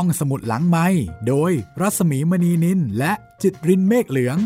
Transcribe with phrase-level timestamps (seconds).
[0.00, 0.86] ห้องสมุดหลังไม้
[1.28, 4.38] โดยรัสมีมณีนินและจิตรินเมฆเหลือง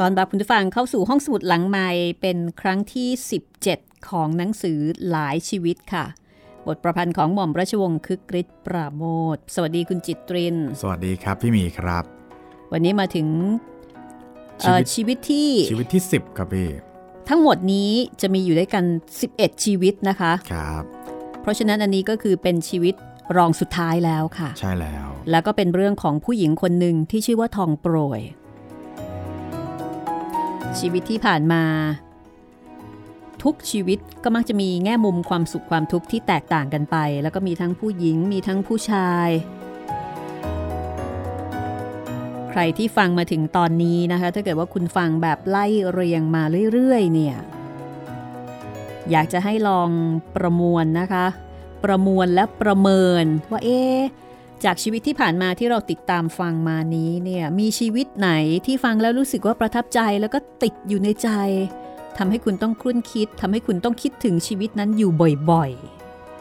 [0.00, 1.88] ตอนรับคุณผู้ฟังเข้าสู่ห้องสมุดหลังไม้
[2.20, 3.08] เป็นครั้งที่
[3.58, 4.78] 17 ของหนังสือ
[5.10, 6.04] หลายชีวิตค่ะ
[6.66, 9.02] บทประพันธ์ของหม่อมราชวงศ์คึกฤทธิ์ปราโม
[9.34, 12.04] ทสวัสดีคุณจิตริน สวัสดีครับพี่หมีครับ
[12.72, 13.28] วันนี้มาถึง
[14.62, 16.70] ชีวิตเอ่อชีวิตที่ชีวิตที่ 10 ครับพี่
[17.28, 18.84] ทั้งหมดนี้จะมีอยู่ด้วยกัน
[19.24, 20.82] 11 ชีวิตนะคะครับ
[21.40, 22.94] เพราะฉะนั้นอันนี้ก็คือเป็นชีวิต
[23.36, 28.20] รองสุดท้ายแล้วค่ะ ใช่แล้ว แล้วก็เป็นเรื่องของผู้หญิงคนหนึ่งที่ชื่อว่าทองโปรย
[30.78, 31.64] ชีวิตที่ผ่านมา
[33.42, 39.28] ทุกชีวิตก็มักจะมีแง่มุมความสุขความทุกข์ที่แตกต่างกันไป แล้วก็มีทั้งผู้หญิงมีทั้งผู้ชาย
[42.56, 47.36] ใครที่ฟังมาถึงตอนนี้นะคะ ถ้าเกิดว่าคุณฟังแบบไล่เรียงมาเรื่อยๆ เนี่ย
[49.10, 49.90] อยากจะให้ลอง
[50.36, 51.26] ประมวลนะคะ
[51.84, 54.00] ประมวลและประเมินว่าเอ๊ะ
[54.64, 58.30] จากชีวิตที่ผ่านมาที่เราติดตามฟังมานี้เนี่ยมีชีวิตไหน
[58.66, 61.28] ที่ฟังแล้วรู้สึกว่าประทับใจแล้วก็ติดอยู่ในใจ
[62.18, 65.10] ทำให้คุณต้องครุ่นคิดทำให้คุณต้องคิดถึงชีวิตนั้นอยู่
[65.50, 65.70] บ่อย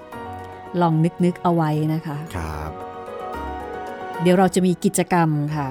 [0.05, 0.93] ๆ ลอง
[1.25, 2.71] นึกๆเอาไว้นะคะ ครับ
[4.21, 5.69] เดี๋ยวเราจะมีกิจกรรมค่ะ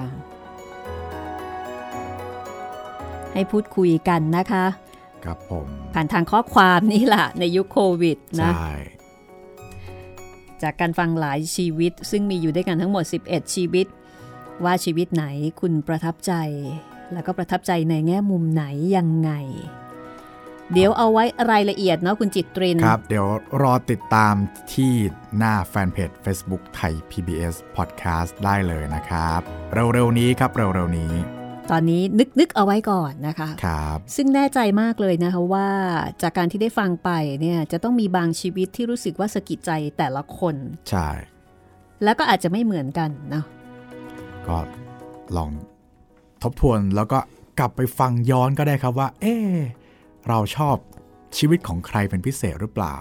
[3.33, 4.65] ให้พูดคุยกันนะคะ
[5.25, 8.73] ครับผมผ่านทางข้อความนี่แหละในยุคโควิดนะใช่
[10.61, 13.87] จากการฟังหลายชีวิต ซึ่งมีอยู่ด้วยกันทั้งหมด 11 ชีวิต
[14.63, 15.25] ว่าชีวิตไหน
[15.61, 16.33] คุณประทับใจ
[17.13, 19.31] แล้วก็ประทับใจในแง่มุมไหนยังไง
[20.73, 23.27] เดี๋ยวเอาไว้รายละเอียดเนาะคุณจิตริน ครับ เดี๋ยว
[23.61, 24.33] รอติดตาม
[24.73, 24.93] ที่
[25.37, 29.41] หน้าแฟนเพจ Facebook ไทย PBS Podcast ได้เลยนะครับ
[29.73, 31.13] เร็วๆนี้ครับเร็วๆนี้
[31.71, 35.69] ตอนนี้นึกนึกเอาไว้ก่อนนะคะครับซึ่งแน่ใจมากเลยนะคะว่า
[36.21, 37.09] จากการที่ได้ฟังไป
[37.41, 40.55] เนี่ยจะต้องมีบางชีวิตที่รู้สึกว่าสะกิดใจแต่ละคน
[40.89, 41.09] ใช่
[42.03, 43.45] แล้วก็อาจจะไม่เหมือนกันเนาะ
[44.47, 44.57] ก็
[45.37, 45.51] ลอง
[46.43, 47.19] ทบทวนแล้วก็
[47.59, 49.57] กลับไปฟังย้อนก็ได้ครับว่า เอ๊ะ
[50.27, 50.75] เราชอบ
[51.37, 52.95] ชีวิตของใครเป็นพิเศษหรือเปล่า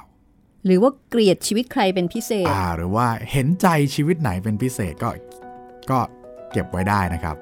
[0.64, 5.10] หรือว่าเกลียดชีวิตใครเป็นพิเศษ อ่า หรือว่าเห็นใจชีวิตไหนเป็นพิเศษก็
[5.90, 5.98] ก็
[6.52, 7.36] เก็บไว้ได้นะครับ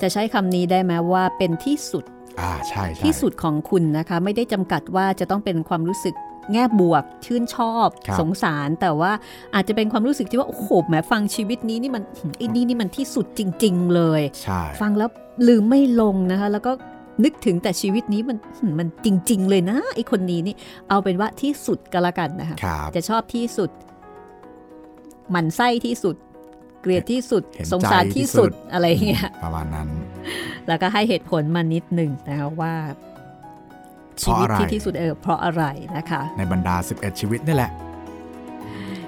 [0.00, 2.04] จะใช้คำนี้ได้ไหมว่าเป็นที่สุด
[2.40, 6.14] อ่าใช่ใช่ที่สุดของคุณนะคะ ไม่ได้จำกัดว่าจะต้องเป็นความรู้สึก
[6.52, 9.12] แง่บวกชื่นชอบครับสงสารแต่ว่า
[9.54, 12.02] อาจจะเป็นความรู้สึกที่ว่าโอ้โหแหมฟังชีวิตนี้นี่มัน
[12.38, 15.10] ไอ้นี่นี่มันที่สุดจริง ๆ เลยใช่ฟังแล้ว
[15.48, 16.72] ลืมไม่ลงนะคะ แล้วก็
[17.24, 18.38] นึกถึงแต่ชีวิตนี้มัน
[18.78, 20.54] มันจริง ๆ เลยนะไอ้คนนี้นี่
[20.88, 23.70] เอาเป็นว่าที่สุดก็แล้วกันนะคะครับจะชอบที่สุด
[25.30, 29.88] หมั่นไส้ที่สุดเกลียดที่สุดเห็นใจสงสารที่ที่สุสุดดอะไรอย่างเงี้ยประมาณนั้น
[30.68, 32.74] แล้วก็ให้เหตุผลมานิดหนึ่งนะคะว่า
[34.16, 35.64] เพชีราะวิตอะไรที่ที่สุดเออเพราะอะไร
[35.96, 37.70] นะคะ ในบรรดา 11 ชีวิตนี่แหละ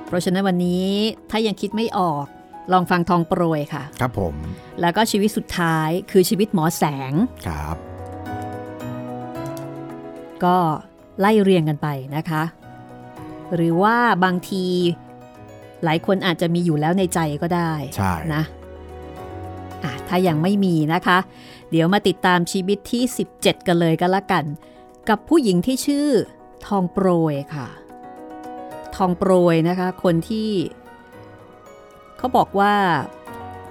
[0.07, 0.87] เพราะฉะนั้นวันนี้
[1.31, 2.27] ถ้ายังคิดไม่ออก
[2.73, 4.35] ลองฟังทองโปรยค่ะ ครับผม
[4.81, 7.13] แล้วก็ชีวิตสุดท้ายคือชีวิตหมอแสง
[7.47, 7.77] ครับ
[10.45, 10.57] ก็
[11.21, 12.43] ไล่เรียงกันไปนะคะ
[13.55, 14.65] หรือว่าบางที
[15.85, 18.43] หลายคนอาจจะมีอยู่แล้วในใจก็ได้ใช่นะ
[19.85, 21.19] อะถ้ายังไม่มีนะคะ
[21.71, 23.03] เดี๋ยวมาติดตามชีวิตที่
[23.35, 24.45] 17 กันเลยก็แล้วกัน
[25.09, 26.09] กับผู้หญิงที่ชื่อ
[26.67, 27.69] ทองโปรยค่ะ
[28.97, 30.51] ทองโปรยนะคะ คนที่
[32.19, 32.75] เขาบอกว่า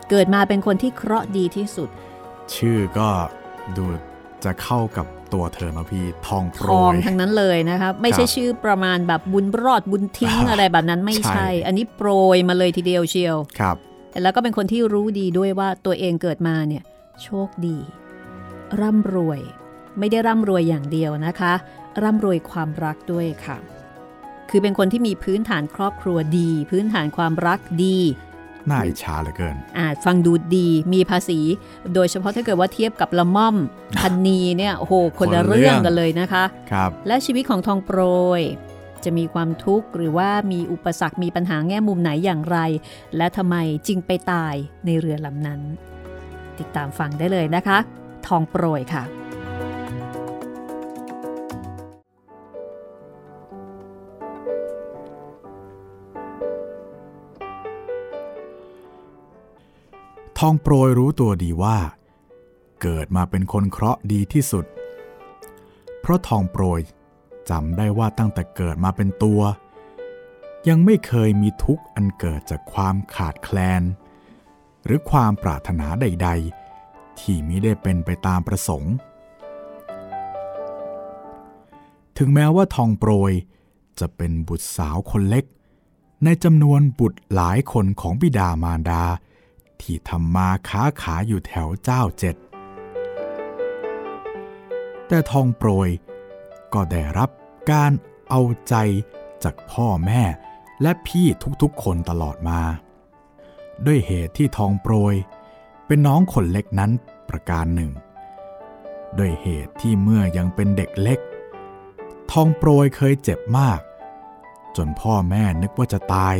[0.09, 1.89] เกิดมาเป็นคนที่เคราะห์ดีที่สุด
[2.56, 3.09] ชื่อก็
[3.78, 3.85] ดู
[4.44, 13.78] จะเข้ากับ ตัวเธอนะพี่ทองโปทรองยทั้งนั้นเลยนะคะไม่ใช่ครับชื่อประมาณแบบบุญรอดบุญทิ้งอ่าอะไรแบบนั้นไม่ใช่ใช่ อันนี้โปรยมาเลยทีเดียวเชียวครับ
[14.24, 16.84] แล้วก็เป็นคนที่รู้ดีด้วยว่าตัวเองเกิดมาเนี่ย
[17.24, 17.78] โชคดี
[18.82, 19.42] ร่ำรวย
[20.00, 21.54] ไม่ได้ร่ำรวยอย่างเดียวนะคะ
[22.04, 23.58] ร่ำรวยความรักด้วยค่ะ
[24.50, 27.98] คือเป็นคนที่มีพื้นฐานครอบครัวดี พื้นฐานความรักดี
[28.70, 31.40] น่าอิจฉาเหลือเกินอาจฟังดูดีมีภาษี
[31.94, 33.56] โดยเฉพาะถ้าเกิดว่าเทียบกับละม่อม
[33.98, 38.00] พันนีเนี่ยโอ้โหคนละคนละเรื่เรื่อองงกันเลยนะคะครับและชีวิตของทองโปร
[38.40, 38.42] ย
[39.04, 42.58] จะมีความทุกข์หรือว่ามีอุปสรรคมีปัญหาแง่มุมไหนอย่างไร
[43.18, 43.56] และทำไม
[43.88, 44.56] จึงไปตาย
[44.86, 45.62] ในเรือลำนั้น
[46.60, 47.78] ติดตามฟังได้เลยนะคะ
[48.28, 49.04] ทองโปรยค่ะ
[60.42, 61.78] ทองโปรยรู้ตัวดีว่า
[62.81, 64.66] เกิดมาเป็นคนเคราะห์ดีที่สุด
[66.00, 66.80] เพราะทองโปรย
[67.50, 69.42] จำได้ว่าตั้งแต่เกิดมาเป็นตัว
[70.68, 73.84] ยังไม่เคยมีทุกข์อันเกิดจากความขาดแคลน
[74.86, 76.30] หรือความปรารถนาใด
[76.75, 78.94] ๆ ที่มิได้เป็นไปตามประสงค์
[82.18, 83.31] ถึงแม้ว่าทองโปรย
[84.00, 85.45] จะเป็นบุตรสาวคนเล็ก
[86.24, 89.04] ในจำนวนบุตรหลายคนของบิดามารดา
[89.81, 92.35] ที่ทำมาค้าขายอยู่แถวเจ้าเจ็ด
[95.07, 95.89] แต่ทองโปรย
[96.74, 97.29] ก็ได้รับ
[97.71, 97.91] การ
[98.29, 98.75] เอาใจ
[99.44, 100.21] จากพ่อแม่
[100.81, 101.27] และพี่
[101.62, 102.62] ทุกๆคนตลอดมา
[103.85, 105.15] ด้วยเหตุที่ทองโปรย
[105.85, 106.91] เป็นน้องคนเล็กนั้น
[107.29, 107.91] ประการหนึ่ง
[109.18, 111.19] ด้วยเหตุที่เมื่อยังเป็นเด็กเล็ก
[112.31, 113.79] ทองโปรยเคยเจ็บมาก
[114.75, 116.35] จนพ่อแม่นึกว่าจะตาย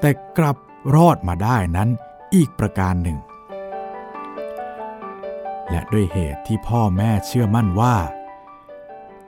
[0.00, 0.56] แต่กลับ
[0.94, 1.88] รอดมาได้นั้น
[2.36, 3.18] อีกประการหนึ่ง
[5.70, 7.96] และด้วยเหตุที่พ่อแม่เชื่อมั่นว่า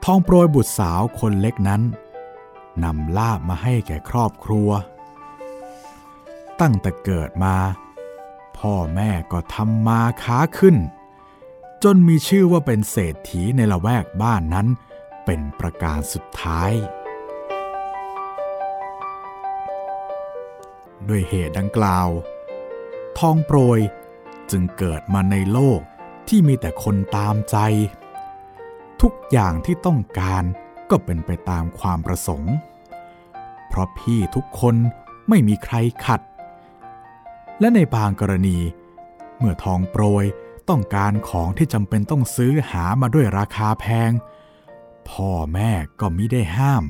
[0.03, 1.81] ทองโปรยบุตรสาวคนเล็กนั้น
[2.83, 4.69] นำลาบมาให้แก่ครอบครัว
[6.61, 7.55] ตั้งแต่เกิดมา
[8.57, 10.75] พ่อแม่ก็ทำมาค้าขึ้น
[11.83, 14.67] จนมีชื่อว่าเป็นเศรษฐีในละแวกบ้านนั้น
[15.25, 16.71] เป็นประการสุดท้าย
[21.07, 22.07] ด้วยเหตุดังกล่าว
[23.19, 23.79] ทองโปรย
[24.51, 25.81] จึงเกิดมาในโลก
[26.27, 27.57] ที่มีแต่คนตามใจ
[29.01, 30.43] ทุกอย่างที่ต้องการ
[30.89, 32.53] ก็เป็นไปตามความประสงค์
[33.67, 34.75] เพราะพี่ทุกคน
[35.29, 35.75] ไม่มีใคร
[36.05, 36.21] ขัด
[37.59, 38.57] และในบางกรณี
[39.37, 40.25] เมื่อทองโปรย
[40.69, 44.11] ต้องการของที่จำเป็นต้องซื้อหามาด้วยราคาแพง
[45.09, 46.83] พ่อแม่ก็มิได้ห้าม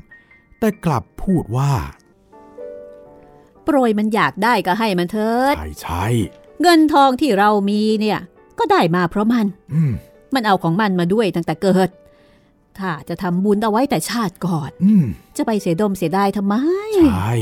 [0.60, 1.74] แต่กลับพูดว่า
[3.70, 6.06] ปรยมันอยากได้ก็ให้มันเถิด ใช่ใช่
[6.62, 8.20] เงินทองที่เรามีเนี่ย
[8.60, 9.92] ก็ได้มาเพราะมันอืม
[10.34, 11.90] มันเอาของมันมาด้วยตั้งแต่เกิด
[12.78, 15.06] ถ้าจะทำบุญเอาไว้แต่ชาติก่อนอืม
[15.38, 16.56] จะไปเสียดมเสียดายทำไม
[17.14, 17.34] ใช่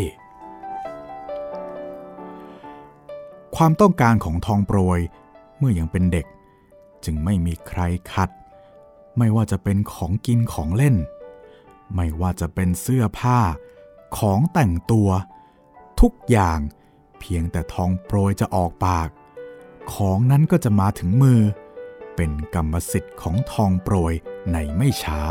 [3.56, 5.00] ความต้องการของทองโปรย
[5.58, 6.26] เมื่อยังเป็นเด็ก
[7.06, 7.82] จึงไม่มีใคร
[8.14, 8.30] ขัด
[9.18, 10.96] ไม่ว่าจะเป็นของกินของเล่น
[11.96, 13.40] ไม่ว่าจะเป็นเสื้อผ้า
[14.18, 15.10] ของแต่งตัว
[16.02, 16.60] ทุกอย่าง
[17.20, 19.10] เพียงแต่ทองโปรยจะออกปาก
[19.94, 21.42] ของนั้นก็จะมาถึงมือ
[22.16, 24.14] เป็นกรรมสิทธิ์ของทองโปรย
[24.52, 25.22] ในไม่ช้า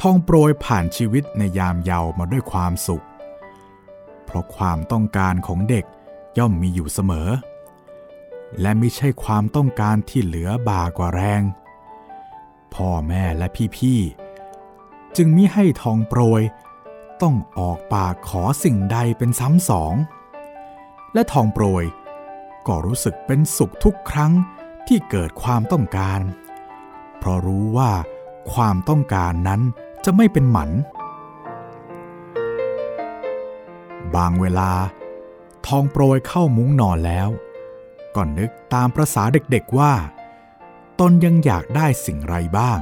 [0.00, 3.04] ทองโปรยผ่านชีวิตในยามเยาว์มาด้วยความสุข
[4.24, 5.84] เพราะความต้องการของเด็ก
[6.38, 7.28] ย่อมมีอยู่เสมอ
[8.60, 11.42] และไม่ใช่ความต้องการที่เหลือบ่ากว่าแรง
[12.74, 13.46] พ่อแม่และ
[13.76, 14.27] พี่ๆ
[15.16, 16.42] จึงมิให้ทองโปรย
[17.22, 19.94] ต้องออกปากขอสิ่งใดเป็นซ้ำสอง
[21.14, 21.84] และทองโปรย
[22.66, 24.32] ก็รู้สึกเป็นสุขทุกครั้ง
[24.88, 26.20] ที่เกิดความต้องการ
[27.18, 27.92] เพราะรู้ว่า
[28.52, 29.60] ความต้องการนั้น
[30.04, 30.70] จะไม่เป็นหมัน
[34.14, 34.72] บางเวลา
[35.66, 37.28] ทองโปรยเข้ามุ้งนอนแล้ว
[38.16, 39.92] ก่อนนึกตามประษาเด็กๆว่า
[41.00, 42.78] ตนยังอยากได้สิ่งไรบ้าง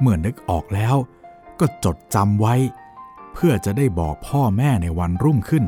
[0.00, 0.96] เมื่อนึกออกแล้ว
[1.60, 2.54] ก็จดจำไว้
[3.34, 5.64] เพื่อจะได้บอกพ่อแม่ในวันรุ่งขึ้น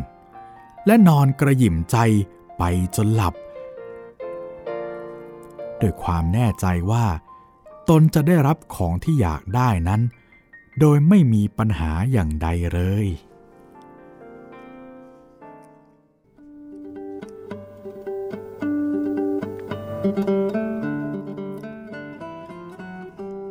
[0.87, 1.97] และนอนกระหยิ่มใจ
[2.59, 2.63] ไป
[2.97, 3.35] จนหลับ
[5.81, 7.07] ด้วยความแน่ใจว่า
[7.89, 10.01] ตนจะได้รับของที่อยากได้นั้น
[10.81, 13.07] โดยไม่มีปัญหาอย่างใดเลย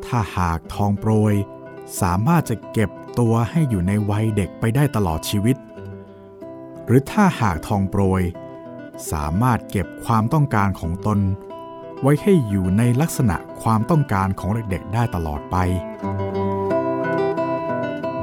[0.08, 1.34] ถ้าหากทองโปรย
[2.02, 5.58] สามารถจะเก็บตัวให้อยู่ในวัยเด็กไปได้ตลอดชีวิต
[6.86, 8.22] หรือถ้าหากทองโปรย
[9.12, 11.20] สามารถเก็บความต้องการของตน
[12.02, 15.56] ไว้ให้อยู่ในลักษณะความต้องการของเด็กๆได้ตลอดไป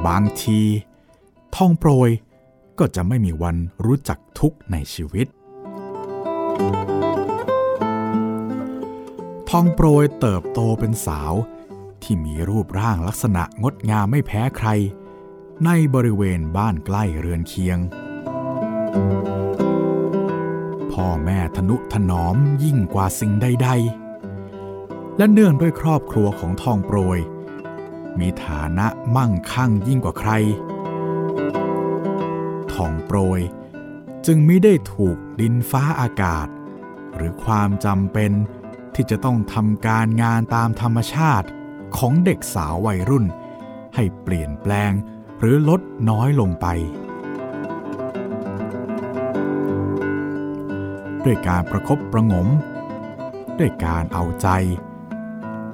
[0.06, 0.60] บางที
[1.56, 2.10] ทองโปรย
[2.78, 5.26] ก็จะไม่มีวันรู้จักทุกในชีวิต
[9.50, 11.32] ทองโปรยเติบโตเป็นสาว
[12.04, 14.68] ที่มีรูปร่างลักษณะงดงามไม่แพ้ใคร
[15.64, 17.78] ในบริเวณบ้านใกล้เรือนเคียง
[20.92, 23.68] พ่อแม่ทนุถนอมยิ่งกว่าสิ่งใด
[24.44, 27.18] ๆ และเนื่องด้วยครอบครัวของทองโปรย
[28.18, 30.30] มีฐานะมั่งคั่งยิ่งกว่าใคร
[32.72, 33.40] ทองโปรย
[34.26, 36.46] จึงไม่ได้ถูกดินฟ้าอากาศ
[37.16, 38.32] หรือความจำเป็น
[38.94, 41.48] ที่จะต้องทำการงานตามธรรมชาติ
[41.98, 43.26] ของเด็กสาววัยรุ่น
[43.94, 44.92] ให้เปลี่ยนแปลง
[45.38, 46.66] หรือลดน้อยลงไป
[51.24, 52.48] ด้วยการประคบประงม
[53.58, 54.48] ด้วยการเอาใจ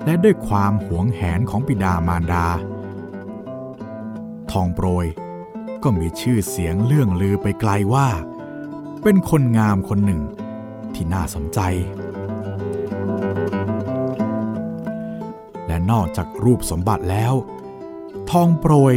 [0.04, 2.46] และด้วยความหวงแหนของปิดามารดา
[4.50, 5.06] ทองโปรย
[5.82, 8.08] ก็มีชื่อเสียงเลื่องลือไปไกลว่า
[9.02, 10.22] เป็นคนงามคนหนึ่ง
[10.94, 11.60] ที่น่าสนใจ
[15.90, 17.34] นอกจากรูปสมบัติแล้ว
[18.30, 18.94] ทองโปรย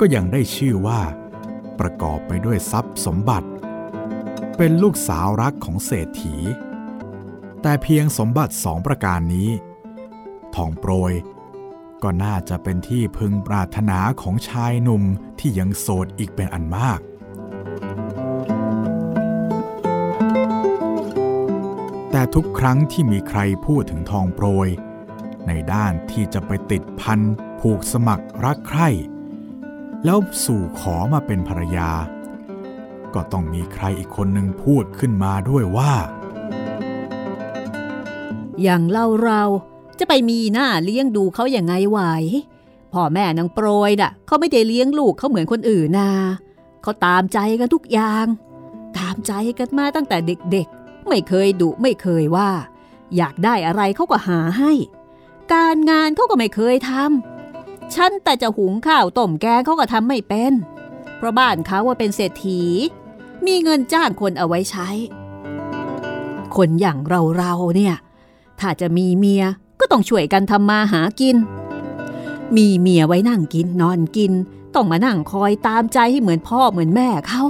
[0.00, 1.00] ก็ยังได้ชื่อว่า
[1.78, 3.48] ประกอบไปด้วยทรัพย์สมบัติ
[4.56, 6.36] เป็นลูกสาวรักของเศรษฐี
[7.62, 9.50] แต่เพียงสมบัติสองประการนี้
[10.56, 11.12] ทองโปรย
[12.02, 15.02] ก็น่าจะเป็นที่พึงปรารถนาของชายหนุ่ม
[15.38, 17.00] ที่ยังโสดอีกเป็นอันมาก
[22.10, 24.68] แต่ทุกครั้งที่มีใครพูดถึงทองโปรย
[25.46, 27.20] ในด้านที่จะไปติดพัน
[27.60, 28.88] ผูกสมัครรักใคร่
[30.04, 31.90] แล้วสู่ขอมาเป็นภรรยา
[33.14, 35.92] ก็ต้องมีใครอีกคนหนึ่งพูดขึ้นมาด้วยว่า
[38.62, 39.42] อย่างเราเรา
[39.98, 42.00] จะไปมีหน้าเลี้ยงดูเขาอย่างไงไหว
[42.92, 46.10] พ่อแม่นางโปรยน่ะเขาไม่ได้เลี้ยงลูกเขาเหมือนคนอื่นนา
[46.82, 48.26] เขาตามใจกันทุกอย่าง
[48.98, 52.50] ตามใจกันมาตั้งแต่เด็กๆ ไม่เคยดุไม่เคยว่า
[53.16, 54.72] อยากได้อะไรเขาก็หาให้
[55.52, 60.52] การงานเขาก็ไม่เคยทำฉันแต่จะหุงข้าวต้มแกงเขาก็ทำไม่เป็น
[61.16, 62.62] เพราะบ้านเขาว่าเป็นเศรษฐี
[63.46, 64.88] มีเงินจ้างคนเอาไว้ใช้
[66.56, 67.94] คนอย่างเราเราเนี่ย
[68.60, 69.44] ถ้าจะมีเมีย
[69.80, 71.36] ก็ต้องช่วยกันทำมาหากิน
[72.56, 74.32] มีเมียไว้นั่งกินนอนกิน
[74.74, 77.42] ต้องมานั่งคอยตามใจให้เหมือนพ่อเหมือนแม่เขา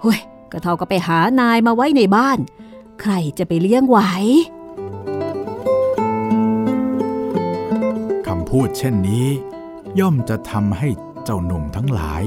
[0.00, 0.20] เฮ้ย
[0.52, 2.38] ก็เท่ากับไปหานายมาไว้ในบ้าน
[3.00, 3.98] ใครจะไปเลี้ยงไหว
[8.56, 9.26] พูดเช่นนี้
[10.00, 10.88] ย่อมจะทำให้
[11.24, 12.22] เจ้าหนุ่มทั้งหลาย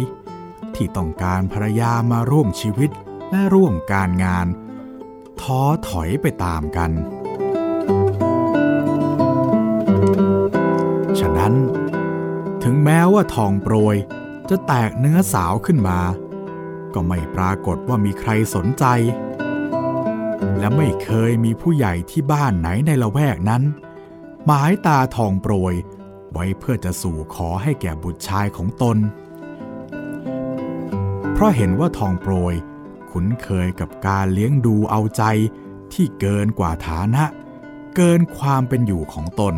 [0.76, 2.90] ที่ต้องการภรรยามาร่วมชีวิต
[3.30, 4.48] และร่วมการงาน
[5.42, 6.92] ท้อถอยไปตามกัน
[11.20, 11.54] ฉะนั้น
[12.64, 13.96] ถึงแม้ว่าทองโปรย
[14.50, 16.00] จะแตกเนื้อสาวขึ้นมา
[16.94, 18.86] ก็ไม่ปรากฏว่ามีใครสนใจ
[20.60, 23.64] และไม่เคยมีผู้ใหญ่ที่บ้านไหนในละแวกนั้น
[24.46, 25.76] หมายตาทองโปรย
[26.36, 28.98] ไว้เพื่อจะสู่ขอให้แก่บุตรชายของตน
[31.34, 32.56] เพราะเห็นว่าทองโปรย
[33.12, 35.24] คุ้นเคยกับการเลี้ยงดูเอาใจ
[35.94, 37.24] ที่เกินกว่าฐานะ
[37.96, 39.56] เกินความเป็นอยู่ของตน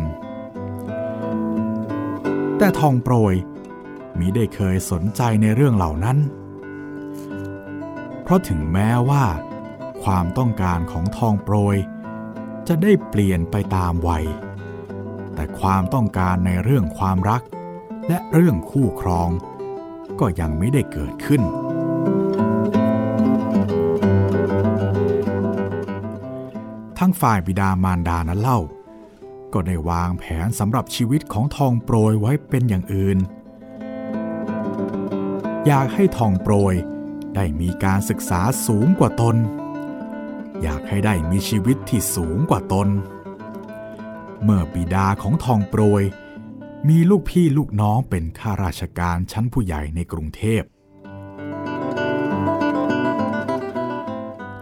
[2.58, 3.34] แต่ทองโปรย
[4.18, 6.18] มิได้เคยสนใจในเรื่องเหล่านั้น
[8.22, 9.24] เพราะถึงแม้ว่า
[10.02, 11.76] ความต้องการของทองโปรย
[12.68, 14.24] จะได้เปลี่ยนไปตามวัย
[15.38, 17.42] แต่ความต้องการในเรื่องความรัก
[18.08, 19.30] และเรื่องคู่ครอง
[20.20, 21.42] ก็ยังไม่ได้เกิดขึ้น
[26.98, 28.60] ทั้งฝ่ายบิดามารดานั้นเล่า
[29.52, 33.18] ก็ได้วางแผนสำหรับชีวิตของทองโปรยไว้เป็นอย่างอื่น
[35.66, 36.74] อยากให้ทองโปรย
[37.34, 39.36] ได้มีการศึกษาสูงกว่าตน
[40.62, 42.90] อยากให้ได้มีชีวิตที่สูงกว่าตน
[44.44, 46.02] เมื่อบิดาของทองโปรย
[46.88, 50.62] มีลูกพี่ลูกน้องเป็นข้าราชการชั้นผู้ใหญ่ในกรุงเทพ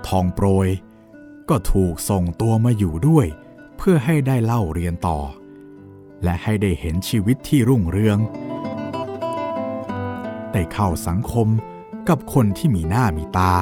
[0.09, 0.69] ทองโปรย
[1.49, 3.27] ก็ถูกส่งตัวมาอยู่ด้วย
[3.77, 5.19] เพื่อให้ได้เล่าเรียนต่อ
[6.25, 8.19] และให้ได้เห็นชีวิตที่รุ่งเรือง
[10.53, 11.49] ได้เข้าสังคม
[12.09, 13.55] กับคนที่มีหน้ามีตา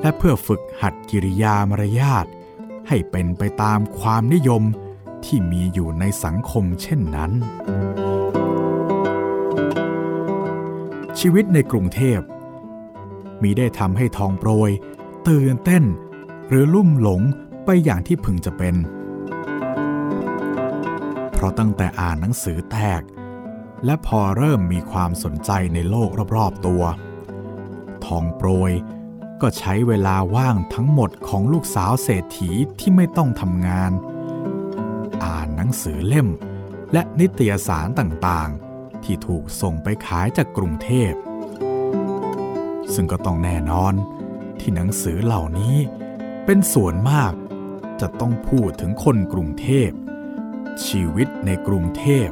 [0.00, 2.26] และเพื่อฝึกหัดกิริยามารยาท
[2.88, 4.62] ให้เป็นไปตามความนิยม
[5.26, 7.32] ที่มีอยู่ในสังคมเช่นนั้น
[11.18, 12.20] ชีวิตในกรุงเทพ
[13.42, 14.70] มีได้ทำให้ทองโปรย
[15.28, 15.84] ตื่นเต้น
[16.48, 17.22] หรือลุ่มหลง
[17.64, 18.74] ไปอย่างที่พึงจะเป็น
[21.32, 23.02] เพราะตั้งแต่อ่านหนังสือแตก
[23.84, 26.82] และพอเริ่มมีความสนใจในโลกรอบๆตัว
[28.04, 28.72] ทองโปรย
[29.40, 32.50] ก็ใช้เวลาว่างทั้งหมดของลูกสาวเศรษฐี
[32.80, 33.92] ที่ไม่ต้องทำงาน
[35.24, 36.28] อ่านหนังสือเล่ม
[36.92, 41.12] และนิตยสารต่างๆ ที่ถูกส่งไปขายจากกรุงเทพ
[42.94, 43.94] ซึ่งก็ต้องแน่นอน
[44.60, 45.76] ที่หนังสือเหล่านี้
[46.44, 47.32] เป็นส่วนมาก
[48.00, 49.90] จะต้องพูดถึงคนกรุงเทพ
[50.86, 52.28] ชีวิตในกรุงเทพ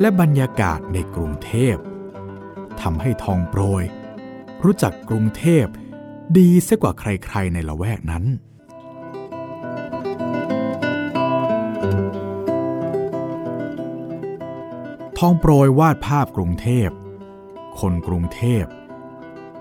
[0.00, 1.76] และบรรยากาศในกรุงเทพ
[2.82, 3.84] ทำให้ทองโปรย
[4.64, 5.66] รู้จักกรุงเทพ
[6.38, 8.24] ดีเสียกว่าใครๆในละแวกนั้น
[15.24, 16.88] ทองโปรยวาดภาพกรุงเทพ
[17.80, 18.64] คนกรุงเทพ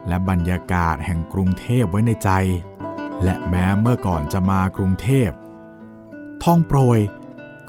[0.07, 2.29] และบรรยากาศแห่งกรุงเทพไว้ในใจ
[3.23, 5.29] และแม้เมื่อก่อนจะมากรุงเทพ
[6.43, 6.99] ทองโปรย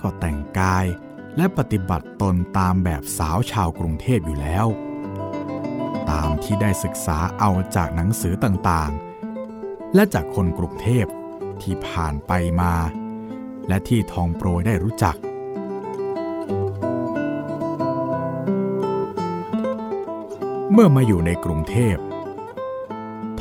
[0.01, 0.87] ก็แต่งกาย
[1.37, 4.67] และปฏิบัติตนตามแบบสาวชาวกรุงเทพอยู่แล้ว
[6.11, 11.07] ตามที่ได้ศึกษาเอาจากหนังสือต่างๆ และจากคนกรุงเทพ
[11.63, 12.75] ที่ผ่านไปมา
[13.69, 15.17] และที่ทองโปรยได้รู้จัก
[20.75, 21.97] เมื่อมาอยู่ในกรุงเทพ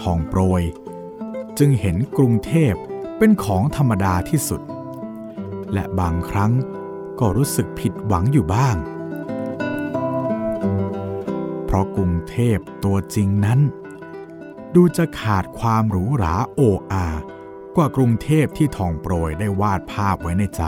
[0.01, 0.63] ทองโปรย
[1.59, 2.73] จึงเห็นกรุงเทพ
[3.17, 4.61] เป็นของธรรมดาที่สุด
[5.73, 6.51] และบางครั้ง
[7.19, 8.75] ก็รู้สึกผิดหวังอยู่บ้าง
[11.65, 13.59] เพราะกรุงเทพตัวจริงนั้น
[14.75, 17.07] ดูจะขาดความหรูหราโอ้อา
[17.75, 20.63] กว่ากรุงเทพที่ทองโปรยได้วาดภาพไว้ในใจ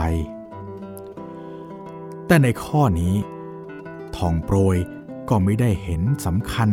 [2.26, 3.14] แต่ในข้อนี้
[4.16, 4.76] ทองโปรย
[5.28, 6.70] ก็ไม่ได้เห็นสำคัญ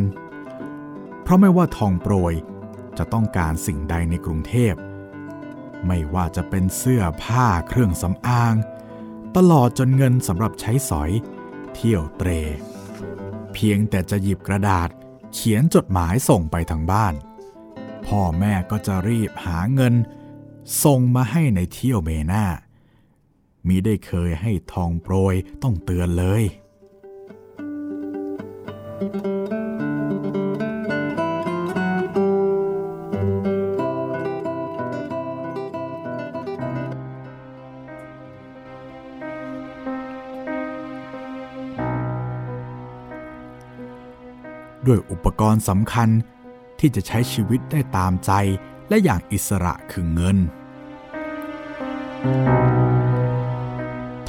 [1.22, 2.34] เพราะไม่ว่าทองโปรย
[2.98, 4.74] จะต้องการสิ่งใดในกรุงเทพ
[5.86, 8.54] ไม่ว่าจะเป็นเสื้อผ้าเครื่องสำอาง
[9.36, 11.10] ตลอดจนเงินสำหรับใช้สอย
[11.74, 12.30] เที่ยวเตร
[13.52, 14.88] เพียงแต่จะหยิบกระดาษ
[15.34, 17.14] เขียนจดหมายส่งไปทางบ้าน
[18.06, 19.94] พ่อแม่ก็จะรีบหาเงิน
[20.84, 22.44] ส่งมาให้ในเที่ยวเมนา
[23.66, 26.42] มิได้เคยให้ทองโปรยต้องเตือนเลย
[29.02, 46.08] ด้วยอุปกรณ์สำคัญ
[46.80, 48.32] ที่จะใช้ชีวิตได้ตามใจ
[48.88, 50.38] และอย่างอิสระคือเงิน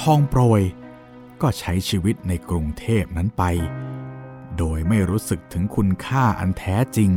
[0.01, 0.61] ทองโปรย
[1.41, 3.43] ก็ใช้ชีวิตในกรุงเทพนั้นไป
[4.57, 7.11] โดยไม่รู้สึกถึงคุณค่าอันแท้จริง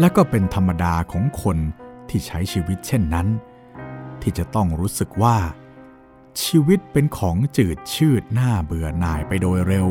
[0.00, 1.58] และก็เป็นธรรมดาของคน
[2.08, 3.28] ที่ใช้ชีวิตเช่นนั้น
[4.22, 5.36] ที่จะต้องรู้สึกว่า
[6.42, 9.88] ชีวิตเป็นของจืดชืดหน้าเบื่อหน่ายไปโดยเร็ว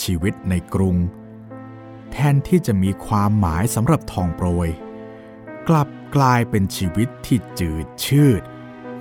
[0.00, 0.96] ชีวิตในกรุง
[2.12, 4.68] แทนที่จะมีความหมายสำหรับทองโปรย
[5.68, 8.42] กลับกลายเป็นชีวิตที่จืดชืด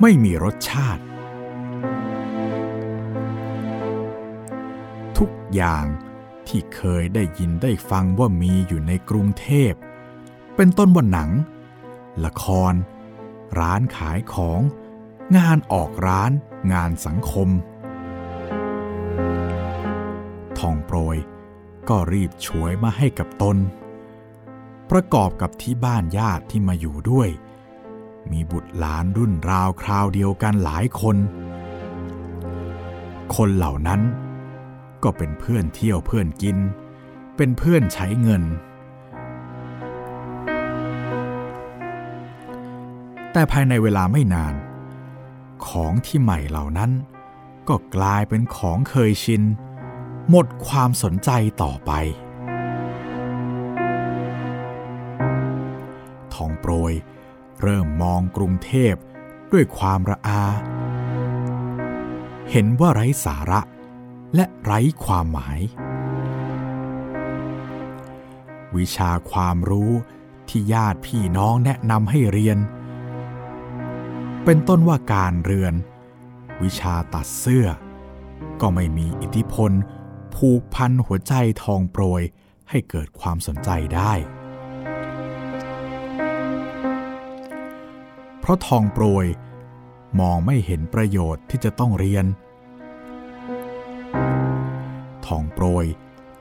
[0.06, 1.04] ไม่มีรสชาติ
[5.18, 5.86] ทุกอย่าง
[6.48, 9.74] ที่เคยได้ยินได้ฟังว่ามีอยู่ในกรุงเทพ
[10.56, 11.30] เป็นต้นว่าหนัง
[12.26, 12.74] ละคร
[13.60, 14.60] ร้านขายของ
[15.38, 16.32] งานออกร้าน
[16.74, 17.50] งานสังคม
[20.60, 21.18] ทองโปรย
[21.90, 23.58] ก็รีบช่วยมาให้กับตน
[24.92, 27.30] ประกอบกับที่บ้านญาติที่มาอยู่ด้วย
[28.32, 31.18] มีบุตรหลานรุ่นราวคราวเดียวกันหลายคน
[33.36, 34.02] คนเหล่านั้น
[35.04, 36.58] ก็เป็นเพื่อนเที่ยวเพื่อนกิน
[37.38, 38.44] เป็นเพื่อนใช้เงิน
[43.34, 44.54] แต่ภายในเวลาไม่นาน
[45.68, 46.92] ของที่ใหม่เหล่านั้น
[47.68, 49.42] ก็กลายเป็นของเคยชิน
[50.30, 51.30] หมดความสนใจ
[51.64, 51.92] ต่อไป
[56.34, 56.94] ทองโปรย
[57.64, 58.94] เริ่มมองกรุงเทพ
[59.52, 60.44] ด้วยความระอา
[62.52, 63.62] เห็นว่าไร้สาระ
[64.36, 65.60] และไร้ความหมาย
[68.78, 69.92] วิชาความรู้
[70.50, 72.58] ที่ญาติพี่น้องแนะนำให้เรียน
[74.46, 75.74] เป็นต้นว่าการเรือน
[76.64, 77.68] วิชาตัดเสื้อ
[78.62, 79.72] ก็ไม่มีอิทธิพล
[80.36, 82.22] ผูกพันหัวใจทองโปรย
[82.70, 84.14] ให้เกิดความสนใจได้
[88.44, 89.26] เพราะทองโปรย
[90.20, 92.26] มองไม่เห็นประโยชน์ที่จะต้องเรียน
[95.26, 95.86] ทองโปรย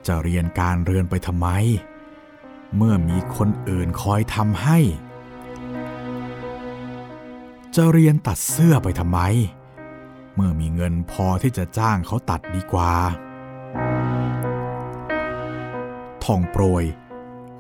[0.07, 1.49] จะเรียนการเรือนไปทำไม
[2.77, 4.79] เมื่อมีคนอื่นคอยทำให้
[7.75, 9.21] จะเรียนตัดเสื้อไปทำไม
[10.35, 12.93] เมื่อมีเงินพอที่จะจ้างเขาตัดดีกว่า
[16.25, 16.85] ทองโปรย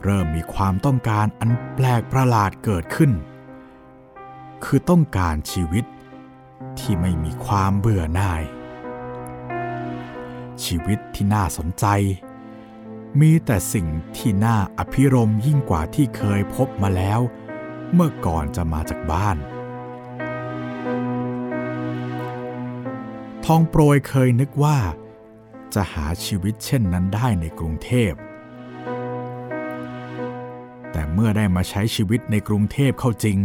[0.04, 3.12] เริ่มมีความต้องการอันแปลกประหลาดเกิดขึ้น
[4.64, 5.84] คือต้องการชีวิต
[6.78, 8.42] ที่ไม่มีความเบื่อหน่าย
[10.64, 11.86] ชีวิตที่น่าสนใจ
[13.20, 17.20] มีแต่สิ่งที่น่าอภิรมยิ่งกว่าที่เคยพบมาแล้ว
[17.92, 19.36] เมื่อก่อนจะมาจากบ้าน
[23.44, 24.78] ทองโปรยเคยนึกว่า
[25.74, 28.12] จะหาชีวิตเช่นนั้นได้ในกรุงเทพ
[30.92, 33.38] แต่เมื่อได้มาใช้ชีวิตในกรุงเทพเข้าจริง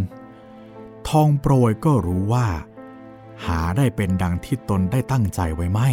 [1.10, 2.48] ทองโปรยก็รู้ว่า
[3.46, 5.90] หาได้เป็นดังที่ตนได้ตั้งใจไว้ไม่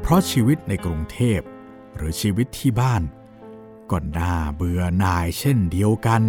[0.00, 1.40] เพราะชีวิตในกรุงเทพ
[1.96, 3.02] หรือชีวิตที่บ้าน
[3.90, 6.22] ก็น่าเบื่อหน่ายเช่นเดียวกัน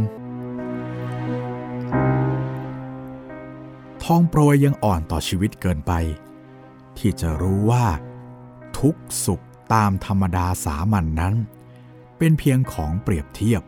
[4.03, 5.93] ทองโปรยยังอ่อนต่อชีวิตเกินไป
[6.97, 7.85] ที่จะรู้ว่า
[8.79, 11.35] ทุกสุขตามธรรมดาสามัญนนั้น
[12.17, 13.63] เป็นเพียงของเปรียบเทียบ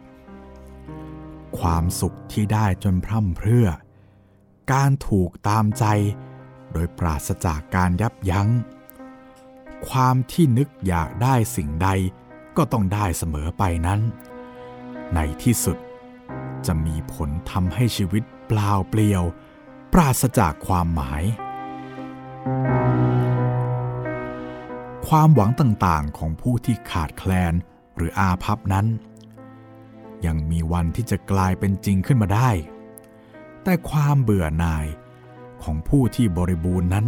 [1.59, 3.67] ความสุขที่ได้จนพร่ำเพรื่อ
[4.73, 5.85] การถูกตามใจ
[6.71, 8.49] โดยปราศจากการยับยัง้ง
[9.89, 11.89] ความที่นึกอยากได้สิ่งใด
[12.57, 13.99] ก็ต้องได้เสมอไปนั้น
[15.15, 15.77] ในที่สุด
[16.65, 19.23] จะมีผลทำให้ชีวิตเปล่าเปลี่ยว
[19.93, 21.23] ปราศจากความหมาย
[25.07, 27.53] ความหวังต่างๆของผู้ที่ขาดแคลน
[27.95, 28.85] หรืออาภัพนั้น
[30.25, 32.49] ยังมีวันที่จะกลายเป็นจริงขึ้นมาได้
[33.63, 34.87] แต่ความเบื่อหน่าย
[35.63, 37.05] ของผู้ที่บริบูรณ์นั้น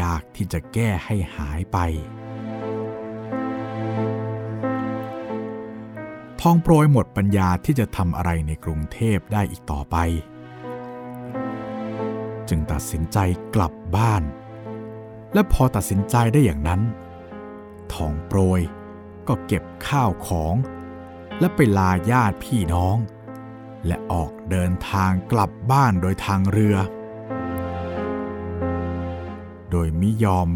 [0.00, 1.78] ยากที่จะแก้ให้หายไป
[6.40, 9.96] ทองโปรยหมดปัญญาที่จะทำอะไรในกรุงเทพได้อีกต่อไป
[12.48, 13.18] จึงตัดสินใจ
[13.54, 14.22] กลับบ้าน
[15.34, 16.80] และพอตัดสินใจได้อย่างนั้น
[17.94, 18.60] ทองโปรย
[19.28, 20.54] ก็เก็บข้าวของ
[21.40, 22.96] และไปลาญาติพี่น้อง
[23.86, 26.76] และออกเดินทางกลับบ้านโดยทางเรือ
[29.70, 30.48] โดยมิยอม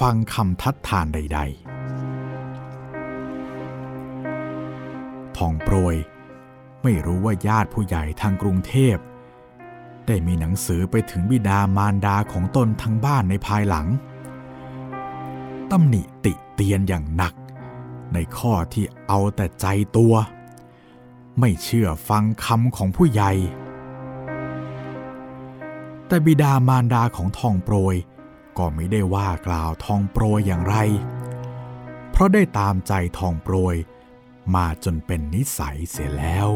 [0.00, 1.46] ฟังคำทัดทานใด ๆ
[5.36, 5.96] ทองโปรย
[6.82, 8.96] ไม่รู้ว่าญาติผู้ใหญ่ทางกรุงเทพ
[10.06, 13.86] ได้มีหนังสือไปถึงบิดามารดาของตนทั้งบ้านในภายหลัง
[15.70, 17.34] ตำหนิติเตียนอย่างหนัก
[18.14, 20.14] ในข้อที่เอาแต่ใจตัว
[21.40, 23.32] ไม่เชื่อฟังคำของผู้ใหญ่
[26.06, 27.96] แต่บิดามารดาของทองโปรย
[28.58, 30.76] ก็ไม่ได้ว่ากล่าวทองโปรยอย่างไร
[32.10, 33.76] เพราะได้ตามใจทองโปรย
[34.54, 36.48] มาจนเป็นนิสัยเสียแล้ว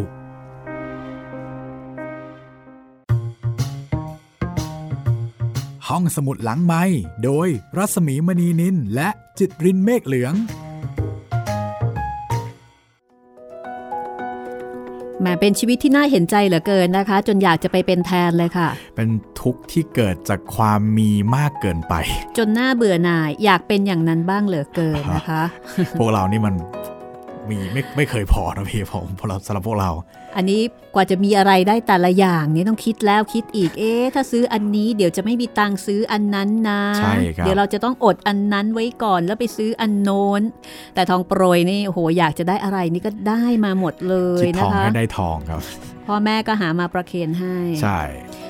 [5.89, 6.83] ห้องสมุดหลังไม้
[7.25, 10.35] โดยรัสมีมณีนินและจิตรินเมฆเหลือง
[15.27, 19.09] แหมเป็นชีวิตที่น่าเห็นใจเหลือเกินนะคะ จนอยากจะไปเป็นแทนเลยค่ะ เป็น
[19.41, 21.95] ทุกข์ที่เกิดจากความมีมากเกินไป
[22.37, 25.43] จนหน้าเบื่อหน่ายอยากเป็นอย่างนั้นบ้างเหลือเกินนะคะ
[25.99, 26.55] พวกเรานี่มัน
[27.51, 29.91] มีไม่ไม่เคยพอนะพี่ผมพเราสำหรับพวกเรา
[30.37, 30.63] อันนี้
[30.95, 40.43] กว่าจะมีอะไรได้แต่ละอย่างนี่ต้องคิดแล้วคิดอีกเอ๊ะถ้าซื้ออันนี้เดี๋ยวจะไม่มีตังค์ซื้ออันนั้นนะใช่ครับเดี๋ยวเราจะต้องอดอันนั้นไว้ก่อนแล้วไปซื้ออันโน้น
[40.95, 45.61] แต่ทองโปรยนี่โหอยากจะได้อะไรนี่ก็ได้มาหมดเลยนะคะทองให้ได้ทองครับ
[46.07, 48.01] พ่อแม่ก็หามาประเคนให้ใช่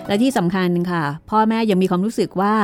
[0.08, 2.54] และที่สำคัญค่ะ พ่อแม่ยังมีความรู้สึกว่า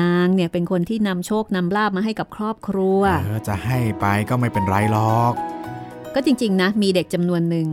[0.00, 3.00] นางเนี่ยเป็นคนที่นำโชคนำลาบมาให้กับครอบครัว
[3.48, 5.34] จะให้ไปก็ไม่เป็นไรหรอก
[6.14, 7.68] ก็จริง ๆ นะ มีเด็กจำนวนหนึ่ง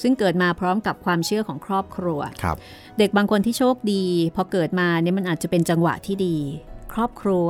[0.00, 2.56] ซึ่งเกิดมาพร้อมกับความเชื่อของครอบครัวครับ
[2.98, 6.36] เด็กบางคนที่โชคดี พอเกิดมาเนี่ยมันอาจจะเป็นจังหวะที่ดี
[6.92, 7.48] ครอบครัว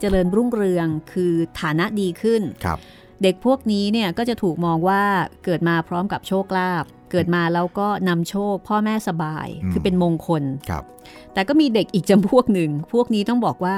[0.00, 2.78] เจริญรุ่งเรืองคือฐานะดีขึ้นครับ
[3.22, 5.02] เด็กพวกนี้เนี่ยก็จะถูกมองว่า
[5.44, 10.84] เกิดมาพร้อมกับโชคลาภเกิดมาแล้วก็นำโชค พ่อแม่สบายคือเป็นมงคลครับ
[11.32, 13.76] แต่ก็มีเด็กอีกจำพวกหนึ่ง พวกนี้ต้องบอกว่า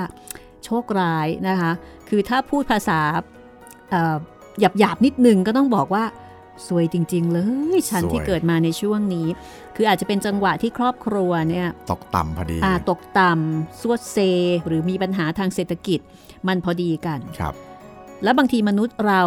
[0.65, 1.73] โชคร้ายนะคะ
[2.09, 3.01] คือถ้าพูดภาษา
[4.61, 6.05] หยาบหยาบนิดนึงก็ต้องบอกว่า
[6.67, 7.39] สวยจริง ๆ เล
[7.77, 9.27] ยฉันที่เกิดมาในช่วงนี้
[9.77, 14.19] คืออาจจะเป็นจังหวะที่ครอบครัวเนี่ยตกต่ำพอดีอ่าตกต่ำสวดเซ
[14.67, 16.01] หรือมีปัญหาทางเศรษฐกิจ
[16.49, 17.55] มันพอดีกันครับ
[18.25, 19.23] แล้วบางทีมนุษย์เรา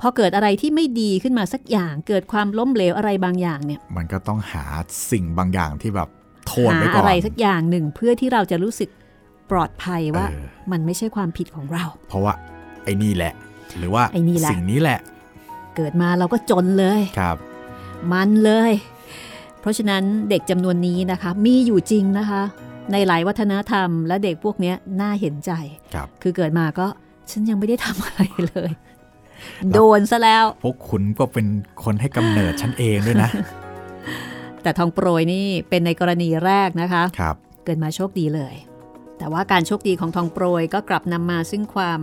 [0.00, 4.64] พอเกิดอะไรที่ไม่ดีขึ้นมาสักอย่างเกิดความล้มเหลวอะไรบางอย่างเนี่ย มันก็ต้องหา
[5.10, 6.08] สิ่งบางอย่างที่แบบ
[6.48, 8.90] โทษไว้ก่อนหาอะไรสักอย่างหนึ่งเพื่อที่เราจะรู้สึก
[9.50, 10.26] ปลอดภัยว่า
[10.72, 12.32] มันไม่ใช่ความผิดของเรา เพราะว่า
[12.84, 13.32] ไอ้นี่แหละ
[13.78, 15.00] หรือว่าสิ่งนี้แหละ
[15.76, 17.36] เกิดมาเราก็จนเลยครับ
[18.12, 18.72] มันเลย
[19.60, 22.42] เพราะฉะนั้นเด็กจำนวนนี้นะคะ มีอยู่จริงนะคะ
[22.92, 25.52] ในหลายวัฒนธรรม และเด็กพวกนี้น่าเห็นใจ
[25.94, 26.86] ครับคือเกิดมาก็
[27.30, 28.70] ฉันยังไม่ได้ทำอะไรเลย
[29.74, 31.46] โดนซะแล้ว พวกคุณก็เป็น
[31.84, 33.30] คนให้กำเนิดฉันเองด้วยนะ
[34.62, 38.54] แต่ทองโปรยนี่เป็นในกรณีแรกนะคะครับเกิดมาโชคดีเลย
[39.18, 42.00] แต่ว่าการโชคดีของทองโปรยก็กลับนำมาซึ่งความ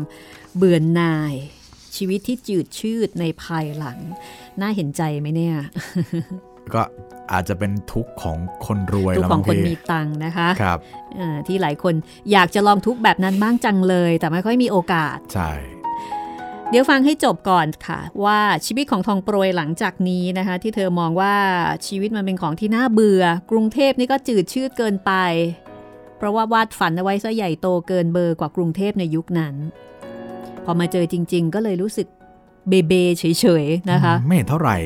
[0.55, 1.36] เบื่อหน่าย
[1.97, 3.97] ชีวิตที่จืดชืดในภายหลัง
[4.62, 5.56] น่าเห็นใจไหมเนี่ย
[6.73, 6.82] ก็
[7.32, 10.80] อาจจะเป็นทุกข์ของคนรวยทุกข์ของคนมีตังค์นะคะครับ
[11.47, 11.93] ที่หลายคน
[12.32, 15.52] อยากจะลองทุกข์แบบนั้นบ้างจังเลย แต่ไม่ค่อยมีโอกาสใช่
[16.69, 21.36] เดี๋ยวฟังให้จบก่อนค่ะ ว่าชีวิตของทองโปรยหลังจากนี้นะคะ ที่เธอมองว่า
[21.88, 25.12] ชีวิตมันเป็นของที่น่าเบื่อ กรุงเทพนี่ก็จืดชืดเกินไป
[26.17, 29.56] เพราะว่าวาดฝันเอาไว้ซะใหญ่โตเกินเบอร์กว่ากรุงเทพในยุคนั้น
[29.88, 29.88] พ
[30.69, 32.08] อมาเจอจริง ๆ ก็เลยรู้สึก
[32.69, 34.77] เบเบเฉยๆนะคะ ไม่เห็นเท่าไหร่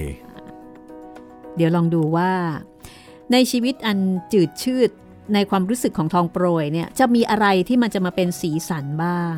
[1.56, 2.32] เดี๋ยวลองดูว่า
[3.32, 3.98] ในชีวิตอัน
[4.34, 4.90] จืดชืด
[5.34, 9.38] ในความรู้สึกของทองโปรยเนี่ยจะมีอะไรที่มันจะมาเป็นสีสันบ้าง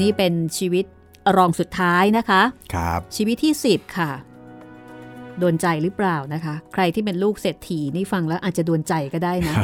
[0.00, 0.84] นี่เป็นชีวิต
[1.36, 2.42] รองสุดท้ายนะคะ
[2.74, 4.12] ครับ ชีวิตที่ 10 ค่ะ
[5.38, 9.54] โดนใจหรือเปล่านะคะ ใครที่เป็นลูกเศรษฐีนี่ฟังแล้วอาจจะโดนใจก็ได้นะ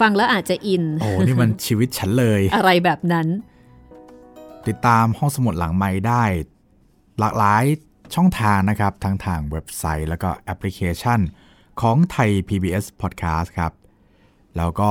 [0.00, 3.26] ฟังแล้วอาจจะอิน โอ้ นี่มันชีวิตฉันเลย อะไรแบบนั้น
[4.68, 6.24] ติดตามห้องสมุดหลังไม้ได้
[7.20, 7.64] หลากหลาย
[8.14, 11.20] ช่องทางนะครับ ทั้งทางเว็บไซต์แล้วก็แอปพลิเคชัน
[11.80, 13.72] ของไทย PBS Podcast ครับ
[14.56, 14.90] แล้วก็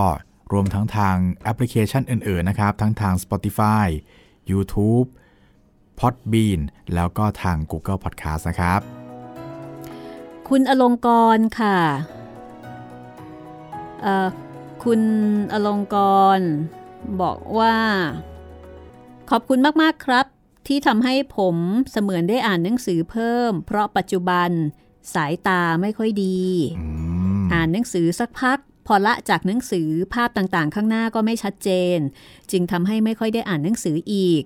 [0.52, 3.86] รวมทั้งทางแอปพลิเคชันอื่น ๆ นะครับ ทั้งทาง Spotify
[4.52, 5.08] YouTube
[6.00, 6.60] Podbean
[6.96, 8.82] แล้วก็ทาง Google Podcast นะครับ
[10.48, 11.08] คุณอลงก
[11.38, 11.78] รค่ะ
[14.84, 15.02] คุณ
[15.54, 15.98] อลงก
[16.38, 16.40] ร
[17.22, 17.76] บอกว่า
[19.30, 20.26] ขอบคุณมาก ๆ ครับ
[20.68, 21.56] ที่ทำให้ผม
[21.92, 24.50] เสมือนได้อ่านหนังสือเพิ่ม เพราะปัจจุบัน
[25.14, 26.42] สายตาไม่ค่อยดี
[26.80, 26.88] อื
[27.42, 28.58] มอ่านหนังสือสักพัก
[28.88, 31.98] พอละจากหนังสือภาพต่างๆ ข้างหน้าก็ไม่ชัดเจน
[32.52, 34.44] จึงทำให้ไม่ค่อยได้อ่านหนังสืออีก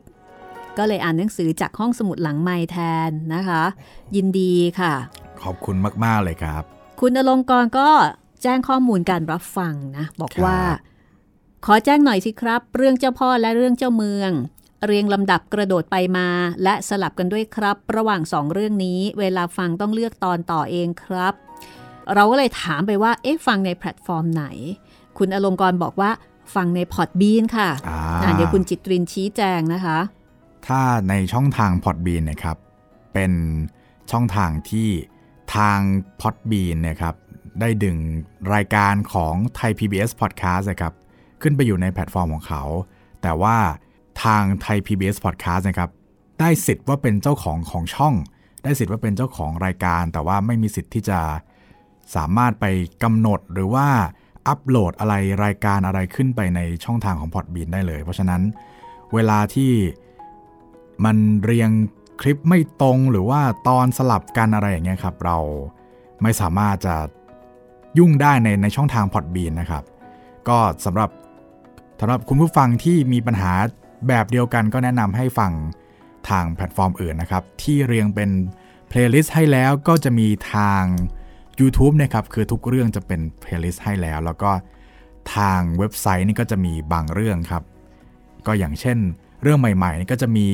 [0.78, 2.78] ก็เลยอ่านหนังสือจากห้องสมุดหลังไม้แท
[3.10, 3.63] นนะคะ
[4.15, 4.94] ยินดีค่ะ
[5.44, 6.63] ขอบคุณมากๆเลยครับ
[7.00, 7.89] คุณอลงกรณ์ก็
[8.44, 10.62] แจ้งข้อมูลการรับฟังนะ บอกครับว่า
[11.65, 14.32] ขอแจ้งหน่อยสิครับ เรื่องเจ้าพ่อและเรื่องเจ้าเมือง
[14.86, 16.28] เรียงลำดับกระโดดไปมา
[16.63, 21.34] และสลับกันด้วยครับ ระหว่างสองเรื่องนี้ เวลาฟังต้องเลือกตอนต่อเองครับ
[22.13, 24.46] เราก็เลยถามไปว่า เอ๊ะฟังในแพลตฟอร์มไหน
[25.18, 26.12] คุณอลงกรณ์บอกว่า
[26.56, 30.00] ฟังในพอดบีนค่ะอ่าอะเดี๋ยวคุณจิตรินชี้แจงนะคะ
[30.68, 32.58] ถ้าในช่องทาง Podbean นะครับ
[33.13, 33.32] เป็น
[34.12, 34.89] ช่องทางที่
[35.56, 35.80] ทาง
[36.22, 37.15] Podbean เนะครับ
[37.60, 37.98] ได้ดึง
[38.54, 40.94] รายการของไทย PBS Podcast นะครับ
[41.42, 42.63] ขึ้นไปอยู่ในแพลตฟอร์มของเขา
[43.22, 43.58] แต่ว่า
[44.23, 45.89] ทางไทย PBS Podcast นะครับ
[46.39, 48.13] ได้สิทธิ์ว่าเป็นเจ้าของของช่อง
[48.63, 51.19] ได้สิทธิ์ว่าเป็นเจ้าของรายการ แต่ว่าไม่มีสิทธิ์ที่จะ
[52.15, 52.65] สามารถไป
[53.03, 53.88] กำหนดหรือว่า
[54.47, 55.13] อัปโหลดอะไร
[55.45, 58.41] รายการอะไรขึ้นไปในช่องทางของ Podbean ได้เลย เพราะฉะนั้น
[59.13, 59.71] เวลาที่
[61.05, 61.69] มันเรียง
[62.21, 65.38] คลิปไม่ตรงหรือว่าตอนสลับกันอะไรอย่างเงี้ยครับ เรา
[66.21, 66.95] ไม่สามารถจะ
[67.97, 69.84] ยุ่งได้ในในช่องทาง Podbean นะครับ
[70.47, 71.10] ก็สำหรับ
[71.99, 73.53] สำหรับคุณผู้ฟังที่มีปัญหา
[74.07, 75.51] แบบเดียวกันก็แนะนำให้ฟัง
[76.29, 78.29] ทางแพลตฟอร์มอื่นนะครับ ที่เรียงเป็น
[78.89, 80.83] playlist ให้แล้วก็จะมีทาง
[81.59, 84.51] YouTube นะครับคือทุกเรื่องจะเป็น playlist ให้แล้ว แล้วก็
[85.35, 87.63] ทางเว็บไซต์นี่ก็จะมีบางเรื่องครับ
[88.47, 88.97] ก็อย่างเช่น
[89.41, 90.47] เรื่องใหม่ๆนี่ก็จะมี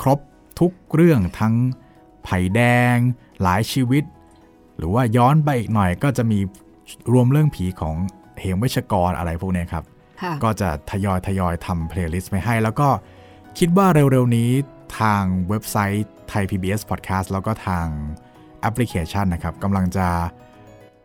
[0.00, 0.18] ครบ
[0.60, 1.54] ทุกเรื่องทั้ง
[2.24, 2.60] ไผ่แด
[2.94, 2.96] ง
[3.42, 4.04] หลายชีวิต
[4.76, 6.38] หรือว่าย้อนไปอีกหน่อยก็จะมี
[7.12, 7.96] รวมเรื่องผีของ
[8.38, 9.84] เหมเวชกรอะไรพวกนี้ครับ
[10.44, 12.88] ก็จะทยอยทยอยทำ playlist ไปให้ แล้วก็
[13.58, 14.50] คิดว่าเร็วๆนี้
[15.00, 17.86] ทางเว็บไซต์ไทย PBS Podcast แล้วก็ทาง
[18.60, 20.08] แอปพลิเคชันนะครับกำลังจะ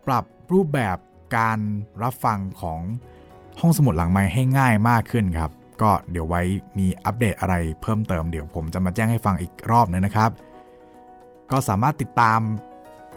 [0.07, 0.97] ปรับรูปแบบ
[1.37, 1.59] การ
[2.03, 2.81] รับฟังของ
[3.59, 6.41] ห้องสมุดหลังไม้ให้ง่ายมากขึ้นครับ ก็เดี๋ยวไว้
[6.77, 10.29] มีอัปเดตอะไรเพิ่มเติมเดี๋ยวผมจะมาแจ้งให้ฟังอีกรอบนึงนะครับ
[11.51, 12.39] ก็สามารถติดตาม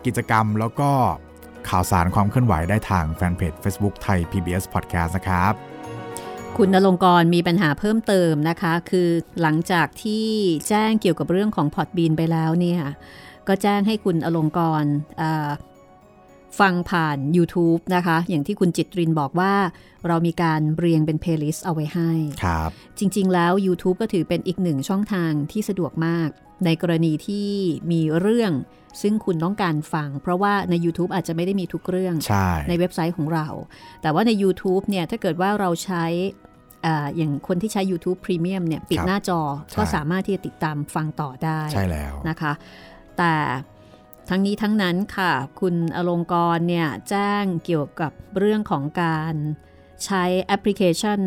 [0.06, 0.90] กิจกรรมแล้วก็
[1.68, 5.54] ข่าวสารความเคลื่อนไหวได้ทางแฟนเพจ Facebook ไทย PBS Podcast นะครับ
[6.58, 9.08] คุณนลงกรณ์มีปัญหาเพิ่มเติมนะคะ คือ
[9.42, 10.26] หลังจากที่
[10.68, 12.80] แจ้งเกี่ยวกับเรื่องของพอร์ตบีนไปแล้วเนี่ย
[13.48, 15.50] ก็แจ้งให้คุณอลงกรณ์อ่า
[16.60, 19.54] ฟังผ่าน YouTube นะคะ อย่างที่คุณจิตรินบอกว่า
[20.06, 22.10] เรามีการเรียงเป็น playlist เอาไว้ให้
[22.44, 26.28] ครับ จริง ๆ แล้ว YouTube ก็ถือเป็นอีกหนึ่งช่องทางที่สะดวกมาก
[26.64, 27.50] ในกรณีที่
[27.90, 28.52] มีเรื่อง
[29.02, 33.46] ซึ่งคุณต้องการฟัง เพราะว่าใน YouTube อาจจะไม่ได้มีทุกเรื่องใช่ในเว็บไซต์ของเรา
[34.02, 36.04] แต่ว่าใน YouTube เนี่ยถ้าเกิดว่าเราใช้
[36.86, 42.52] อ่าอย่างคนที่ใช้ YouTube Premium เนี่ยปิดครับหน้าจอใช่ก็สามารถที่จะติดตามฟังต่อได้ใช่แล้วนะคะ
[43.18, 43.34] แต่
[44.28, 49.34] ทั้งนี้ทั้งนั้นค่ะ คุณอลงกรณ์เนี่ยแจ้งเกี่ยวกับเรื่องของการ
[50.04, 51.20] ใช้แอปพลิเคชัน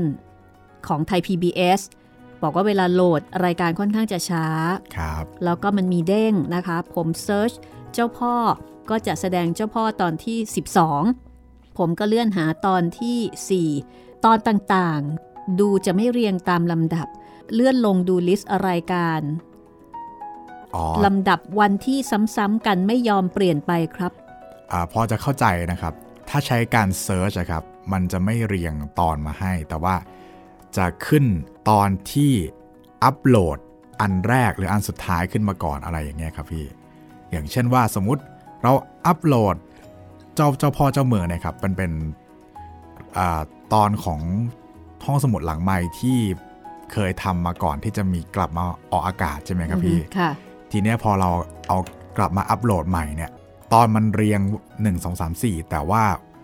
[0.88, 1.82] ของไทย PBS
[2.43, 4.45] บอกว่าเวลาโหลดรายการค่อนข้างจะช้า
[4.97, 7.51] ครับ แล้วก็มันมีเด้งนะคะ ผม search
[7.93, 8.36] เจ้าพ่อ
[8.89, 10.38] ก็จะแสดงเจ้าพ่อตอนที่
[11.08, 17.08] 12 ผมก็เลื่อนหาตอนที่ 4 ตอนต่างๆ ดูจะไม่เรียงตามลำดับ
[17.54, 19.21] เลื่อนลงดู list รายการ
[20.76, 22.00] อ๋อลำดับวันที่
[22.36, 24.12] ซ้ำๆกันไม่ยอมเปลี่ยนไปครับ
[24.71, 25.93] อ่าพอจะเข้าใจนะครับ
[26.30, 29.95] ถ้าใช้การ search อะครับ มันจะไม่เรียงตอนมาให้ แต่ว่า
[30.78, 31.26] จะขึ้น
[31.69, 32.34] ตอนที่
[33.03, 33.58] อัปโหลด
[34.01, 36.65] อันแรกหรืออันสุดท้ายขึ้นมาก่อนอะไรอย่างเงี้ยครับพี่
[37.32, 38.21] อย่างเช่นว่าสมมุติ
[38.62, 38.71] เรา
[39.06, 39.56] อัปโหลด
[40.36, 41.91] เจ้าเจ้าพ่อเจ้าเมืองเนะครับมันเป็น
[43.17, 43.41] อา
[43.73, 44.21] ตอนของ
[45.06, 46.17] ห้องสมุดหลังไม้ที่
[46.93, 50.32] เคยทำมาก่อนที่จะมีกลับมาออกอากาศใช่ไหมครับพี่ค่ะ
[50.71, 51.30] ทีเนี้ยพอเรา
[51.67, 51.77] เอา
[52.17, 53.32] กลับมาอัปโหลดใหม่เนี่ย
[53.73, 54.41] ตอนมันเรียง
[54.82, 56.03] 1 2 3 4 แต่ว่า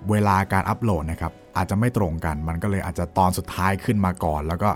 [0.09, 4.69] เวลาการอัปโหลดนะครับอาจจะไม่ตรงกัน มันก็เลยอาจจะตอนสุดท้ายขึ้นมาก่อน แล้วก็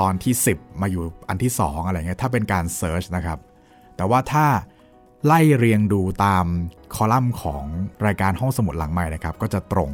[0.00, 3.38] ตอนที่ 10 มาอยู่อันที่ 2 อะไรเงี้ยถ้าเป็นการเซิร์ชนะครับ
[3.96, 4.46] แต่ว่าถ้า
[5.26, 6.46] ไล่เรียงดูตาม
[6.94, 7.64] คอลัมน์ของ
[8.06, 9.90] รายการห้องสมุดหลังใหม่นะครับ ก็จะตรง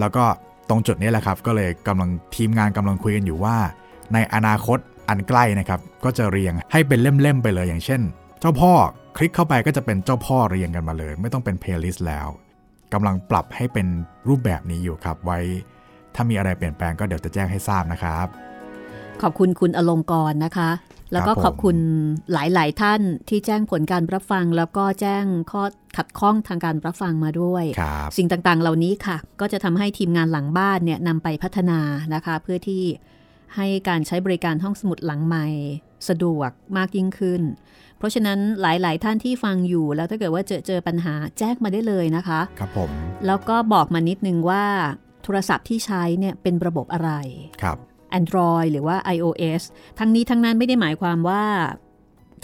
[0.00, 0.24] แล้วก็
[0.68, 3.56] ตรงจุดนี้แหละครับ ก็เลยกำลังทีมงานกำลังคุยกันอยู่ว่า
[4.12, 4.78] ในอนาคต
[5.08, 8.00] อันใกล้นะครับ ก็จะเรียงให้เป็นเล่มๆไปเลยอย่างเช่น
[8.40, 8.72] เจ้าพ่อ
[9.16, 12.28] คลิกเข้าไปก็จะเป็นเจ้าพ่อเรียงกันมาเลย ไม่ต้องเป็น playlist แล้ว
[12.92, 13.86] กำลังปรับให้เป็น
[14.28, 15.38] รูปแบบนี้อยู่ครับไว้
[16.14, 18.26] ถ้ามีอะไรเปลี่ยนแปลงก็เดี๋ยวจะแจ้งให้ทราบนะครับ
[19.22, 20.70] ขอบคุณคุณอลงกรณ์นะคะ
[21.12, 21.76] แล้วก็ครับผมขอบคุณ
[22.32, 25.62] หลายๆท่านที่แจ้งผลการรับฟัง แล้วก็แจ้งข้อ
[25.96, 31.80] ขัดข้องทางการรับฟังมาด้วยครับสิ่งต่างๆ เหล่านี้ค่ะ ก็จะทำให้ทีมงานหลังบ้านเนี่ยนำไปพัฒนา
[32.14, 32.82] นะคะ เพื่อที่
[33.56, 35.46] ให้การใช้บริการห้องสมุดหลังใหม่
[36.08, 37.42] สะดวกมากยิ่งขึ้น
[37.98, 42.90] เพราะฉะนั้นหลาย ๆ ท่านที่ฟังอยู่ แล้วถ้าเกิดว่าเจอเจอปัญหาแจ้งมาได้เลยนะคะ ครับผม
[43.26, 44.64] แล้วก็บอกมานิดนึงว่า
[45.24, 47.10] โทรศัพท์ที่ใช้เนี่ยเป็นระบบอะไร
[47.62, 47.78] ครับ
[48.18, 49.62] Android หรือว่า iOS
[49.98, 51.42] ทั้งนี้ทั้งนั้นไม่ได้หมายความว่า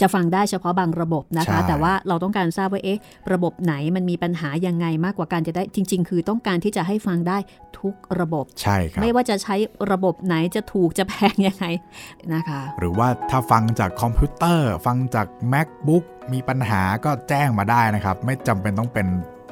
[0.01, 2.99] จะฟังได้เฉพาะบางระบบนะคะใช่แต่ว่าเราต้องการทราบว่าเอ๊ะ
[3.33, 7.37] ระบบไหนมันมีปัญหายังไงมากกว่าการจะได้จริง ๆ คือต้องการที่จะให้ฟังได้
[7.79, 9.55] ทุกระบบใช่ครับไม่ว่าจะใช้
[9.91, 11.65] ระบบไหนจะถูกจะแพงยังไง
[12.33, 19.07] นะคะ หรือว่าถ้าฟังจากคอมพิวเตอร์ ฟังจาก macbook มีปัญหาก็แจ้งมาได้นะครับ ไม่จำเป็นต้องเป็น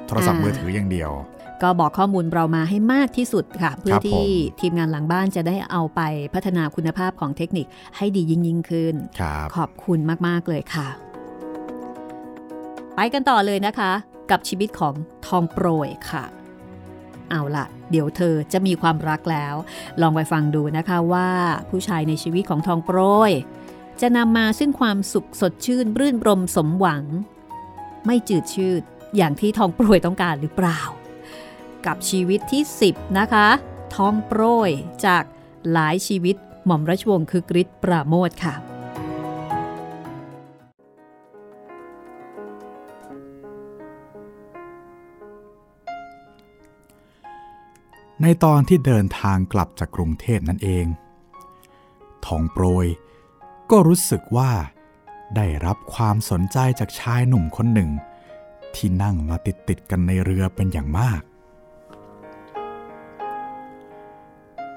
[0.08, 1.12] โทรศัพท์อ่ามืมือถืออย่างเดียว
[1.64, 6.02] ก็บอกข้อมูลเรามาให้มากที่สุดค่ะ เพื่อครับผมที่ทีมงานหลังบ้านจะได้เอาไป
[6.34, 7.66] พัฒนาคุณภาพของเทคนิค
[7.98, 10.88] ให้ดียิ่งยิ่งขึ้นครับขอบคุณมาก ๆ เลยค่ะ
[12.96, 13.92] ไปกันต่อเลยนะคะ
[14.32, 14.94] กับชีวิตของ
[15.28, 16.24] ทองโปรยค่ะ
[17.30, 19.56] เอาล่ะเดี๋ยวเธอจะมีความรักแล้ว
[20.02, 21.30] ลองไปฟังดูนะคะว่า
[21.70, 23.00] ผู้ชายในชีวิตของทองโปร
[23.30, 23.32] ย
[24.02, 27.04] จะนำมาซึ่งความสุขสดชื่นรื่นรมสมหวัง
[28.06, 28.82] ไม่จืดชืด
[29.18, 30.82] อย่างที่ทองโปรยต้องการหรือเปล่า
[31.88, 33.48] กับชีวิตที่ 10 นะคะ
[33.96, 34.72] ทองโปรย
[35.06, 35.24] จาก
[35.72, 38.56] หลายชีวิตหม่อมราชวงศ์คือกริชปราโมทค่ะ
[48.22, 50.86] ในตอนที่เดินทางกลับจากกรุงเทพนั่นเอง
[52.26, 52.88] ทองโปรย
[53.72, 54.52] ก็รู้สึกว่า
[55.36, 57.90] ได้รับความสนใจจากชายหนุ่มคนหนึ่ง
[58.76, 61.22] ที่นั่งมาติดติดกันในเรือเป็นอย่างมาก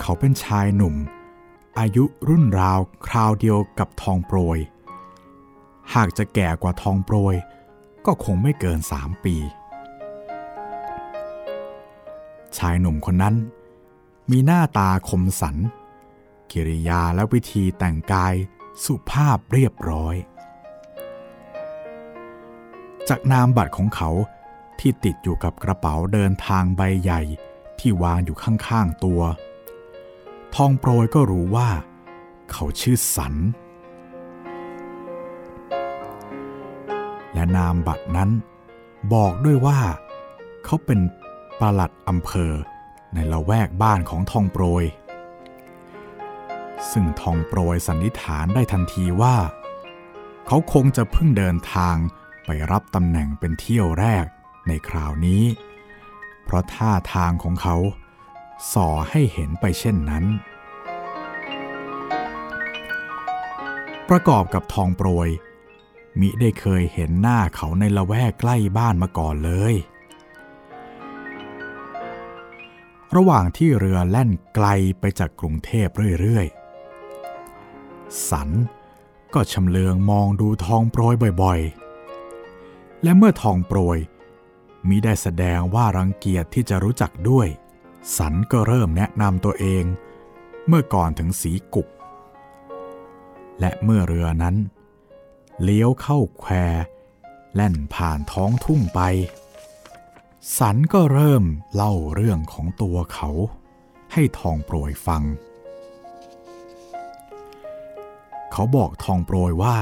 [0.00, 0.94] เขาเป็นชายหนุ่ม
[1.78, 4.58] อายุรุ่นราวคราวเดียวกับทองโปรย
[5.94, 7.34] หากจะแก่กว่าทองโปรย
[8.06, 9.36] ก็คงไม่เกินสามปี
[12.58, 13.34] ชายหนุ่มคนนั้น
[14.30, 15.56] มีหน้าตาคมสัน
[16.50, 18.34] กิริยาและวิธีแต่งกาย
[18.84, 20.14] สุภาพเรียบร้อย
[23.08, 24.10] จากนามบัตรของเขา
[24.80, 27.20] ที่ติดอยู่กับกระเป๋าเดินทางใบใหญ่
[27.78, 29.20] ที่วางอยู่ข้างๆตัว
[30.60, 31.68] ทองโปรยก็รู้ว่า
[32.52, 33.34] เขาชื่อสัน
[37.34, 38.30] และนามบัตรนั้น
[39.14, 39.80] บอกด้วยว่า
[40.64, 41.00] เขาเป็น
[41.60, 42.52] ปลัดอำเภอ
[43.14, 44.84] ในละแวกบ้านของทองโปรย
[46.90, 49.36] ซึ่งทองโปรยสันนิษฐานได้ทันทีว่า
[50.46, 51.96] เขาคงจะเพิ่งเดินทาง
[52.46, 54.26] ไปรับตำแหน่งเป็นเที่ยวแรก
[54.68, 55.44] ในคราวนี้
[56.44, 57.76] เพราะท่าทางของเขา
[58.72, 60.24] ส่อให้เห็นไปเช่นนั้น
[64.08, 65.28] ประกอบกับทองโปรย
[66.20, 69.74] มิได้เคยเห็นหน้าเขาในละแวกใกล้บ้านมาก่อนเลย
[73.16, 74.66] ระหว่างที่เรือแล่นไกล
[75.00, 75.88] ไปจากกรุงเทพ
[76.20, 78.50] เรื่อยๆ สัน
[79.34, 83.98] ก็ชำเลืองมองดูทองโปรยบ่อยๆ และเมื่อทองโปรย
[84.88, 87.48] มิได้แสดงว่ารังเกียจที่จะรู้จักด้วย
[88.16, 89.84] สันก็เริ่มแนะนำตัวเอง
[90.66, 91.88] เมื่อก่อนถึงสีกุก
[93.60, 94.56] และเมื่อเรือนั้น
[95.62, 96.52] เลี้ยวเข้าแคว
[97.54, 99.00] แล่นผ่านท้องทุ่งไป
[100.58, 103.30] สันก็เริ่มเล่าเรื่องของตัวเขา
[104.12, 105.22] ให้ทองโปรยฟัง
[108.52, 109.78] เขาบอกทองโปรยว่า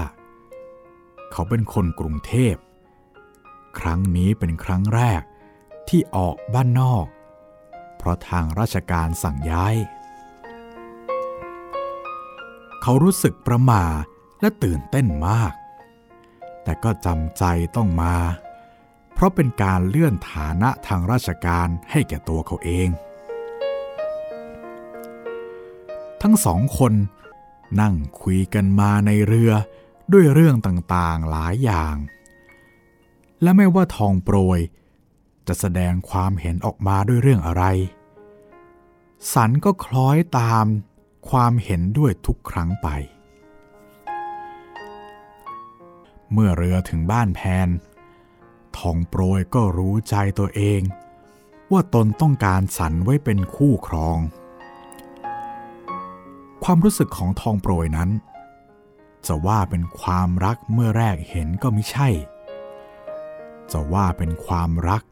[1.32, 2.54] เขาเป็นคนกรุงเทพ
[3.78, 5.22] ครั้งนี้เป็นครั้งแรก
[5.88, 7.06] ที่ออกบ้านนอก
[8.04, 9.74] เพราะทางราชการสั่งย้าย
[12.82, 13.84] เขารู้สึกประหม่า
[14.40, 15.52] และตื่นเต้นมาก
[16.62, 17.44] แต่ก็จำใจ
[17.76, 18.16] ต้องมา
[19.14, 22.88] เพราะเป็นการเลื่อนฐานะทางราชการให้แก่ตัวเขาเอง
[26.22, 26.92] ทั้งสองคน
[27.80, 29.52] นั่งคุยกันมาในเรือ
[30.12, 31.96] ด้วยเรื่องต่างๆหลายอย่าง
[33.42, 34.60] และไม่ว่าทองโปรย
[35.48, 37.64] จะแสดงความเห็นออกมาด้วยเรื่องอะไร
[39.32, 40.66] สันก็คล้อยตาม
[41.30, 42.88] ความเห็นด้วยทุกครั้งไป
[46.32, 47.68] เมื่อเรือถึงบ้านแพน
[48.78, 50.80] ทองโปรยก็รู้ใจตัวเอง
[51.72, 54.18] ว่าตนต้องการสันไว้เป็นคู่ครอง
[56.64, 58.10] ความรู้สึกของทองโปรยนั้น
[59.26, 62.08] จะว่าเป็นความรักเมื่อแรกเห็นก็ไม่ใช่
[63.72, 65.02] จะว่าเป็นความรัก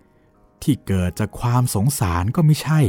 [0.62, 2.80] ที่เกิดจากความสงสารก็ไม่ใช่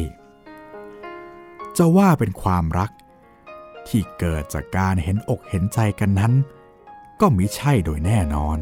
[1.78, 2.92] จะว่าเป็นความรัก
[3.88, 6.34] ที่เกิดจากการเห็นอกเห็นใจกันนั้น
[7.22, 8.58] ก็มิใช่โดยแน่นอน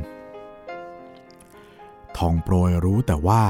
[2.18, 3.44] ทองโปรยรู้แต่ว่า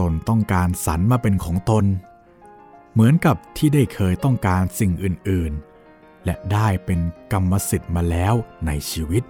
[0.00, 1.84] ตนต้องการสรรมาเป็นของตน
[2.92, 5.52] เหมือนกับที่ได้เคยต้องการสิ่งอื่น
[5.88, 7.00] ๆ และได้เป็น
[7.32, 8.34] กรรมสิทธิ์มาแล้ว
[8.66, 9.22] ในชีวิต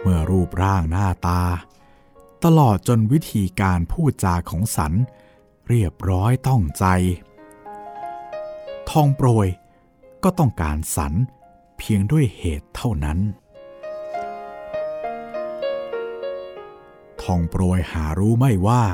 [0.00, 1.42] เมื่อรูปร่างหน้าตา
[2.48, 4.92] ตลอดจนวิธีการพูดจาของสัน
[5.68, 6.84] เรียบร้อยต้องใจ
[8.90, 9.48] ทองโปรย
[10.24, 11.14] ก็ต้องการสัน
[11.78, 13.18] เพียงด้วยเหตุเท่านั้น
[17.22, 18.84] ทองโปรยหารู้ไม่ว่า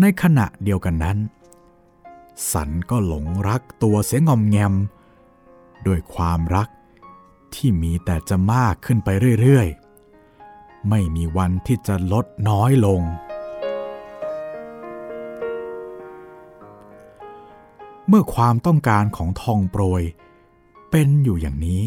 [0.00, 1.18] ในขณะเดียวกันนั้น
[2.52, 4.74] สันก็หลงรักตัวเสียงอมแงม
[5.86, 6.68] ด้วยความรัก
[7.54, 9.08] ที่มีแต่จะมากขึ้นไป
[9.40, 9.85] เรื่อยๆ
[10.90, 13.00] ไม่มีวันที่จะลดน้อยลง
[18.08, 20.02] เมื่อความต้องการของทองโปรย
[20.90, 21.82] เป็นอยู่อย่างนี้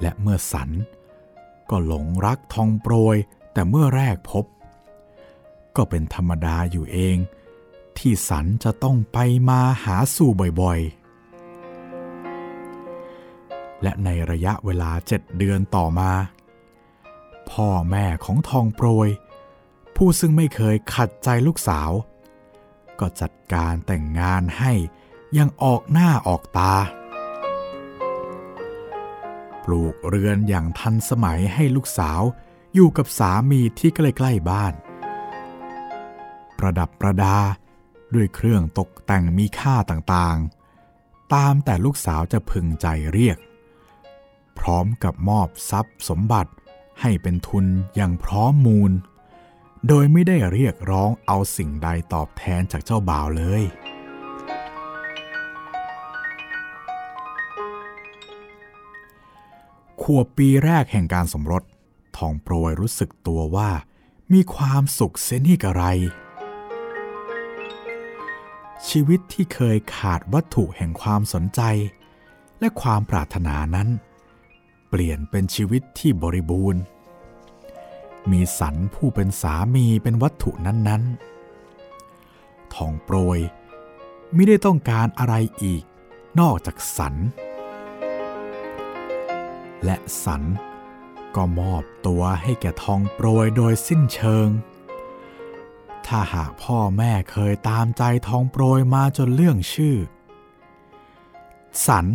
[0.00, 0.70] และเมื่อสัน
[1.70, 3.16] ก็หลงรักทองโปรย
[3.52, 4.44] แต่เมื่อแรกพบ
[5.76, 7.16] ก็เป็นธรรมดาอยู่เอง
[7.98, 10.30] ที่สันจะต้องไปมาหาสู่
[10.60, 11.00] บ่อยๆ
[13.82, 16.10] และในระยะเวลาเจ็ดเดือนต่อมา
[17.50, 19.08] พ่อแม่ของทองโปรย
[19.96, 21.90] ผู้ซึ่งไม่เคยขัดใจลูกสาว
[23.00, 24.72] ก็จัดการแต่งงานให้
[25.38, 26.74] ยังออกหน้าออกตา
[29.64, 32.22] ปลูกเรือนอย่างทันสมัยให้ลูกสาว
[32.74, 34.74] อยู่กับสามีที่ใกล้ๆบ้าน
[36.58, 37.38] ประดับประดา
[38.14, 43.38] ด้วยเครื่องตกแต่งมีค่าต่างๆ ตามแต่ลูกสาวจะพึงใจเรียก
[44.58, 46.52] พร้อมกับมอบทรัพย์สมบัติ
[47.00, 48.92] ให้เป็นทุนอย่างพร้อมมูล
[49.88, 53.62] โดยไม่ได้เรียกร้องเอาสิ่งใดตอบแทนจากเจ้าบ่าวเลย
[60.02, 61.62] ขวบปีแรกแห่งการสมรส
[62.16, 63.70] ทองโปรยรู้สึกตัวว่า
[64.32, 65.84] มีความสุขเสียนี่กระไร
[68.88, 71.60] ชีวิตที่เคยขาดวัตถุแห่งความสนใจ
[72.60, 73.88] และความปรารถนานั้น
[74.90, 76.82] เปลี่ยนเป็นชีวิตที่บริบูรณ์
[78.30, 83.38] มีสันผู้เป็นสามีเป็นวัตถุนั้นๆ ทองโปรย
[84.34, 85.82] ไม่ได้ต้องการอะไรอีก
[86.40, 87.14] นอกจากสัน
[89.84, 90.42] และสัน
[91.36, 94.48] ก็มอบตัวให้แก่ทองโปรยโดยสิ้นเชิง
[96.06, 99.96] ถ้าหากพ่อแม่เคยตามใจทองโปรยมาจนเรื่องชื่อ
[101.86, 102.06] สัน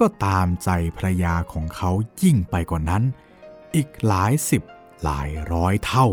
[0.00, 1.90] ก็ตามใจภรรยาของเขา
[2.22, 3.02] ยิ่งไปกว่านั้น
[3.74, 4.62] อีกหลายสิบ
[5.02, 6.06] หลายร้อยเท่า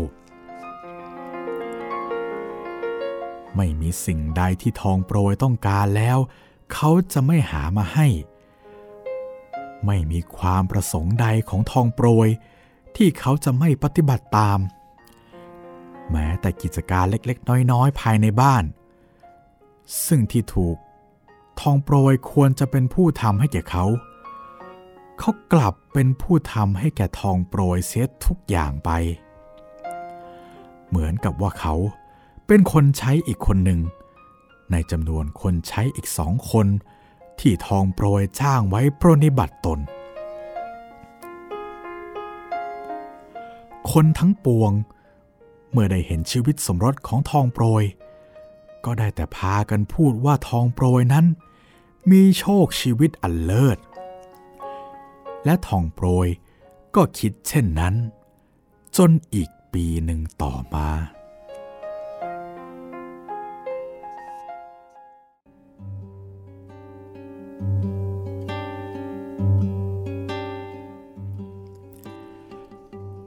[3.56, 6.18] ไม่มีสิ่งใดที่ทองโปรยต้องการแล้ว
[6.72, 8.06] เขาจะไม่หามาให้
[9.86, 12.28] ไม่มีความประสงค์ใดของทองโปรย
[12.96, 14.58] ที่เขาจะไม่ปฏิบัติตาม
[16.10, 18.64] แม้แต่กิจการเล็กๆ น้อยๆ ภายในบ้าน
[20.06, 20.76] ซึ่งที่ถูก
[21.60, 23.84] ทองโปรยควรจะเป็นผู้ทำให้แก่เขา
[25.18, 28.90] เขากลับเป็นผู้ทำให้แก่ทองโปรยเสียทุกอย่างไป
[30.88, 31.74] เหมือนกับว่าเขา
[32.46, 33.80] เป็นคนใช้อีกคนหนึ่ง
[34.72, 36.66] ในจำนวนคนใช้อีกสองคน
[37.40, 39.80] ที่ทองโปรยจ้างไว้ปรนิบัติตน
[43.92, 44.72] คนทั้งปวง
[45.72, 47.84] เมื่อได้เห็นชีวิตสมรสของทองโปรย
[48.84, 51.26] ก็ได้แต่พากันพูดว่าทองโปรยนั้น
[52.10, 53.78] มีโชคชีวิตอันเลิศ
[55.44, 56.28] และทองโปรย
[56.94, 57.94] ก็คิดเช่นนั้น
[58.96, 60.88] จนอีกปีหนึ่งต่อมา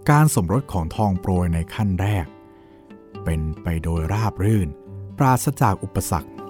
[0.10, 2.26] การสมรสของทองโปรยในขั้นแรก
[3.24, 4.70] เป็นไปโดยราบรื่น
[5.18, 6.41] ปราศจากอุปสรรค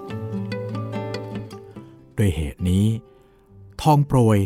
[2.17, 2.85] ด้วยเหตุนี้
[3.81, 4.37] ทองโปรย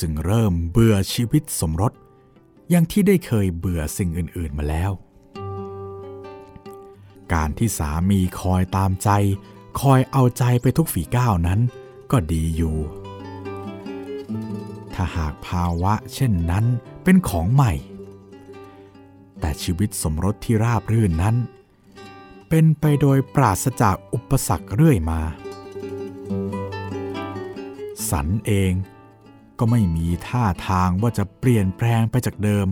[0.00, 1.92] จึงเริ่มเบื่อชีวิตสมรส
[2.70, 4.92] อย่างที่ได้เคยเบื่อสิ่งอื่นๆมาแล้ว
[7.32, 9.10] การที่สามีคอยตามใจ
[9.80, 11.60] คอยเอาใจไปทุกฝีก้าวนั้น
[12.10, 12.76] ก็ดีอยู่
[14.94, 16.64] ถ้าหากภาวะเช่นนั้น
[17.04, 17.72] เป็นของใหม่
[19.40, 21.36] แต่ชีวิตสมรสที่ราบรื่นนั้น
[22.48, 25.20] เป็นไปโดยปราศจากอุปสรรคเรื่อยมา
[28.14, 28.72] สันเอง
[29.58, 32.68] ก็ไม่มีท่าทางว่าจะเปลี่ยนแปลงไปจากเดิม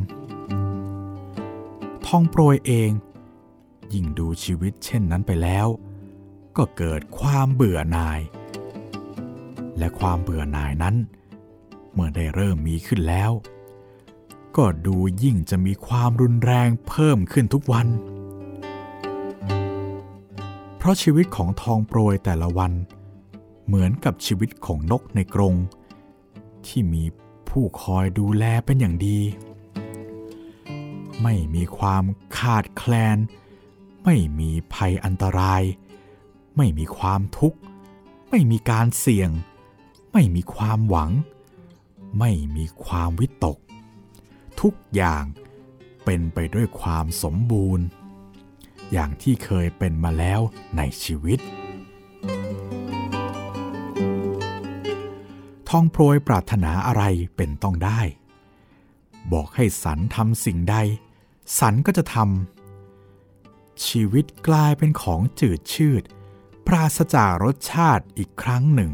[2.07, 2.91] ทองโปรยเอง
[3.93, 5.67] ยิ่งดูชีวิตเช่นนั้นไปแล้ว
[6.57, 8.21] ก็เกิดความเบื่อหน่าย
[9.79, 10.97] และความเบื่อหน่ายนั้น
[11.93, 13.31] เมื่อได้เริ่มมีขึ้นแล้ว
[14.57, 17.87] ก็ดูยิ่งจะมีความรุนแรงเพิ่มขึ้นทุกวัน
[20.77, 25.55] เพราะชีวิตของทองโปรยแต่ละวันเเหมือนกับชีวิตของนกในกรง
[26.67, 27.05] ที่มี
[27.49, 29.19] ผู้คอยดูแลเป็นอย่างดี
[31.23, 32.05] ไม่มีความ
[32.39, 33.19] ขาดแคลน
[34.05, 35.63] ไม่มีภัยอันตราย
[36.57, 37.59] ไม่มีความทุกข์
[38.31, 39.31] ไม่มีการเสี่ยง
[40.13, 41.11] ไม่มีความหวัง
[42.19, 43.59] ไม่มีความวิตก
[44.61, 45.25] ทุกอย่าง
[46.05, 47.85] เป็นไปด้วยความสมบูรณ์
[48.93, 50.41] อย่างที่เคยเป็นมาแล้ว
[50.77, 51.39] ในชีวิต
[55.77, 57.03] ทองโปรยปรารถนาอะไร
[57.37, 58.01] เป็นต้องได้
[59.33, 60.77] บอกให้สันทำสิ่งใด
[61.59, 66.03] สันก็จะทำชีวิตกลายเป็นของจืดชืด
[66.67, 68.93] ปราศจากรสชาติอีกครั้งหนึ่ง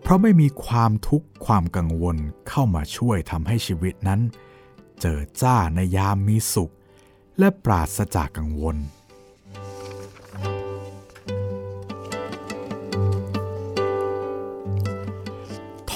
[0.00, 2.16] เพราะไม่มีความทุกข์ความกังวล
[2.48, 4.20] เข้ามาช่วยทำให้ชีวิตนั้น
[5.00, 6.72] เจอจ้าในยามมีสุข
[7.38, 8.76] และปราศจากกังวล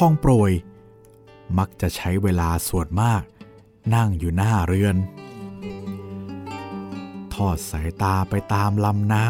[0.05, 0.53] ทองโปรย
[1.59, 3.22] มักจะใช้เวลาส่วนมาก
[3.94, 4.96] นั่งอยู่หน้าเรือน
[7.34, 9.28] ทอดสายตาไปตามลำน้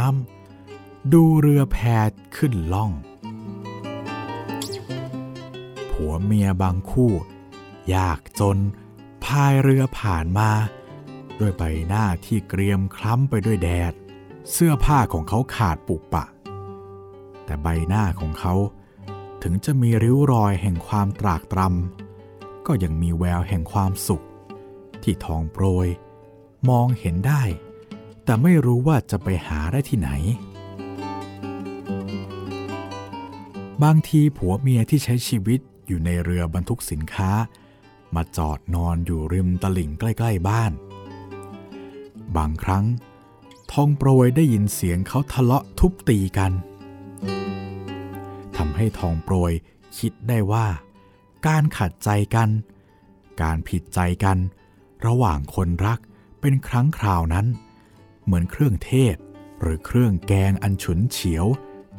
[0.54, 1.78] ำดูเรือแพ
[2.36, 2.92] ขึ้นล่อง
[5.90, 7.12] ผัวเมียบางคู่
[7.94, 8.58] ยากจน
[9.24, 10.50] พายเรือผ่านมา
[11.38, 13.92] ด้วยใบหน้าที่เกรียมคล้ำไปด้วยแดด
[14.52, 16.24] เสื้อผ้าของเขาขาดปุปะ
[17.44, 18.54] แต่ใบหน้าของเขา
[19.42, 24.24] ถึงจะมีริ้วรอยแห่งความตรากตรำก็ยังมีแววแห่งความสุข
[25.02, 25.88] ที่ทองโปรย
[26.68, 27.42] มองเห็นได้
[28.24, 30.10] แต่ไม่รู้ว่าจะไปหาได้ที่ไหน
[33.82, 37.30] บางทีผัวเมียที่ใช้ชีวิตอยู่ในเรือบรรทุกสินค้า
[38.14, 40.72] มาจอดนอนอยู่ริมตลิ่งใกล้ ๆ บ้าน
[42.36, 42.84] บางครั้ง
[43.72, 46.52] ทองโปรยได้ยินเสียงเขาทะเลาะทุบตีกัน
[48.58, 49.52] ทำให้ทองโปรย
[49.98, 50.66] คิดได้ว่า
[51.46, 52.48] การขัดใจกัน
[53.42, 54.38] การผิดใจกัน
[55.06, 56.00] ระหว่างคนรัก
[56.40, 57.46] เป็นครั้งคราวนั้น
[58.24, 59.16] เหมือนเครื่องเทศ
[59.60, 61.46] หรือเครื่องแกงอันฉุนเฉียว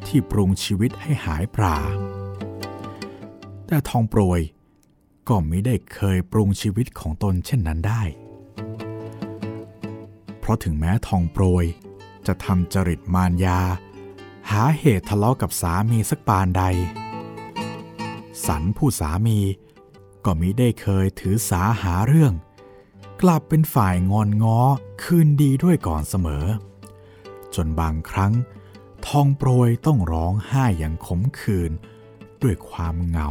[0.06, 1.76] ที่ปรุงชีวิตให้หายปรา
[3.66, 4.40] แต่ทองโปรย
[5.28, 8.02] ก็ไม่ได้เคยปรุงชีวิตของตนเช่นนั้นได้
[10.38, 11.64] เพราะถึงแม้ทองโปรย
[12.26, 13.60] จะทำจริตมารยา
[14.54, 16.62] หาเหตุทะเลาะกับสามีสักปานใด
[18.46, 19.38] สันผู้สามี
[20.24, 22.34] ก็มิได้เคยถือสาหาเรื่อง
[23.22, 24.60] กลับเป็นฝ่ายงอนง้อ
[25.02, 26.46] คืนดีด้วยก่อนเสมอ
[27.54, 28.32] จนบางครั้ง
[29.06, 31.72] ทองโปรยต้องร้องไห้อย่างขมขื่น
[32.42, 33.30] ด้วยความเหงา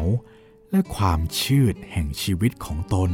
[0.72, 3.12] และความชืดแห่งชีวิตของตน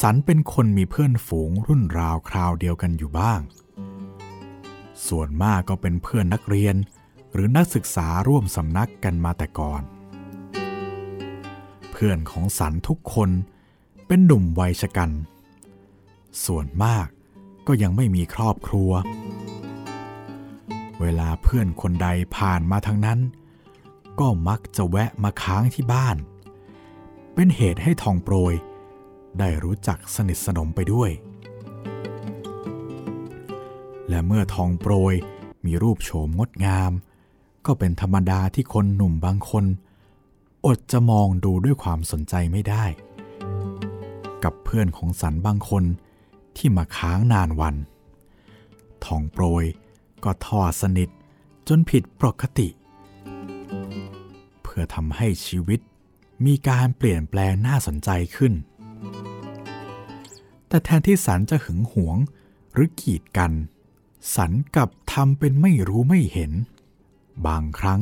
[0.00, 3.40] สันเป็นคนมีเพื่อนฝูงรุ่นราวคราวเดียวกันอยู่บ้าง
[5.08, 6.76] ส่วนมากก็เป็นเพื่อนนักเรียน
[7.32, 9.82] หรือนักศึกษาร่วมสำนักกันมาแต่ก่อน
[11.90, 13.30] เพื่อนของสันทุกคน
[14.06, 15.10] เป็นหนุ่มวัยชะกัน
[16.44, 17.06] ส่วนมาก
[17.66, 18.90] ก็ยังไม่มีครอบครัว
[21.00, 23.20] เวลาเพื่อนคนใดผ่านมาทางนั้น
[24.20, 26.16] ก็มักจะแวะมาค้างที่บ้าน
[27.34, 28.54] เป็นเหตุให้ทองโปรย
[29.38, 31.10] ได้รู้จักสนิทสนมไปด้วย
[34.08, 35.14] และเมื่อทองโปรย
[35.64, 36.92] มีรูปโฉมงดงาม
[37.66, 39.64] ก็เป็นธรรมดาที่คนหนุ่มบางคน
[40.66, 42.84] อดจะมองดูด้วยความสนใจไม่ได้
[44.44, 45.84] กับเพื่อนของสันบางคน
[46.56, 47.76] ที่มาค้างนานวัน
[49.04, 49.64] ทองโปรย
[50.24, 51.08] ก็ทอดสนิท
[51.68, 52.68] จนผิดปกติ
[54.62, 55.80] เพื่อทำให้ชีวิต
[56.46, 58.52] มีการเปลี่ยนแปลงน่าสนใจขึ้น
[60.68, 62.16] แต่แทนที่สันจะหึงหวง
[62.72, 63.52] หรือกีดกัน
[64.36, 66.52] สันกับทำเป็นไม่รู้ไม่เห็น
[67.46, 68.00] บางครั้ง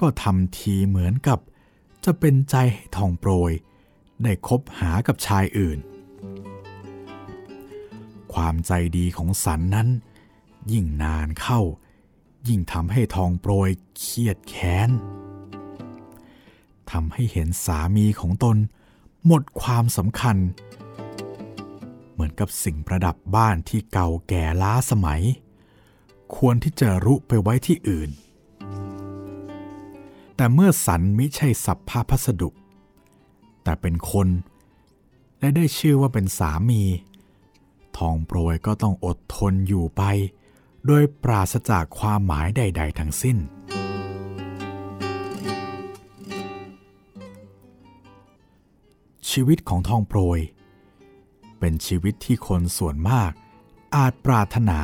[0.00, 1.38] ก็ทำทีเหมือนกับ
[2.04, 3.52] จะเป็นใจให้ทองโปรย
[4.22, 5.78] ได้คบหากับชายอื่น
[8.32, 9.88] ความใจดีของสันนั้น
[10.72, 11.60] ยิ่งนานเข้า
[12.48, 14.90] ยิ่งทำให้ทองโปรยเครียดแค้น
[16.90, 18.56] ทำให้เห็นสามีของตน
[19.26, 20.36] หมดความสำคัญ
[22.12, 25.22] เหมือนกับสิ่งประดับบ้านที่เก่าแก่ล้าสมัย
[26.36, 28.10] ควรที่จะรุไปไว้ที่อื่น
[30.36, 32.50] แต่เมื่อสันมิใช่สัพพาพัสดุ
[33.62, 34.28] แต่เป็นคน
[35.40, 36.82] และได้ชื่อว่าเป็นสามี
[37.96, 40.02] ทองโปรยก็ต้องอดทนอยู่ไป
[40.86, 43.36] โดยปราศจากความหมายใด ๆ ทั้งสิ้น
[49.30, 50.40] ชีวิตของทองโปรย
[51.58, 53.32] เป็นชีวิตที่คนส่วนมาก
[53.96, 54.80] อาจปรารถนา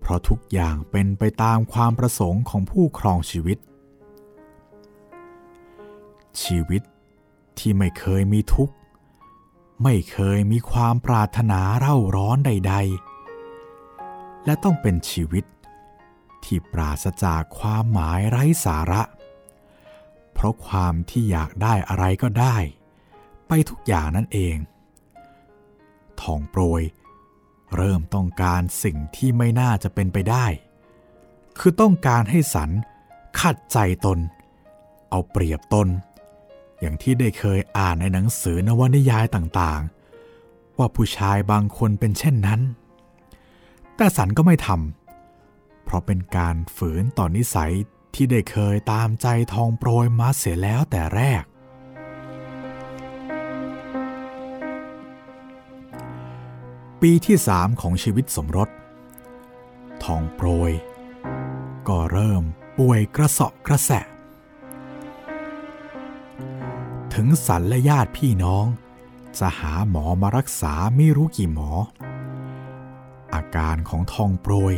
[0.00, 3.58] เพราะทุกอย่างเป็นไปตามความประสงค์ของผู้ครองชีวิต
[6.42, 6.82] ชีวิต
[7.58, 8.74] ที่ไม่เคยมีทุกข์
[9.82, 12.74] ไม่เคยมีความปรารถนาเร่าร้อนใด
[13.60, 15.44] ๆ และต้องเป็นชีวิต
[16.44, 19.02] ที่ปราศจากความหมายไร้สาระ
[20.32, 22.56] เพราะความที่อยากได้อะไรก็ได้
[23.70, 24.56] ทุกอย่างนั่นเอง
[26.20, 26.82] ทองโปรย
[27.76, 30.46] เริ่มต้องการสิ่งที่ไม่น่าจะเป็นไปได้
[31.58, 32.70] คือต้องการให้สัน
[33.40, 34.18] ขัดใจตน
[35.10, 35.88] เอาเปรียบตน
[36.80, 42.60] อย่างที่ได้เคยอ่านในหนังสือนวนิยายต่างๆ ว่าผู้ชายบางคนเป็นเช่นนั้น
[43.96, 47.72] แต่สันก็ไม่ทำเพราะเป็นการฝืนต่อนนิสัย
[48.14, 51.42] ที่ได้เคยตามใจทองโปรยมาเสียแล้วแต่แรก
[57.08, 58.68] ปีที่สามของชีวิตสมรส
[60.04, 60.72] ทองโปรย
[61.88, 62.42] ก็เริ่ม
[62.78, 64.04] ป่วยกระเสาะกระแสะ
[67.14, 68.66] ถึงสันและญาติพี่น้อง
[69.38, 71.70] จะหาหมอมารักษาไม่รู้กี่หมอ
[73.34, 74.74] อาการของทองโปรย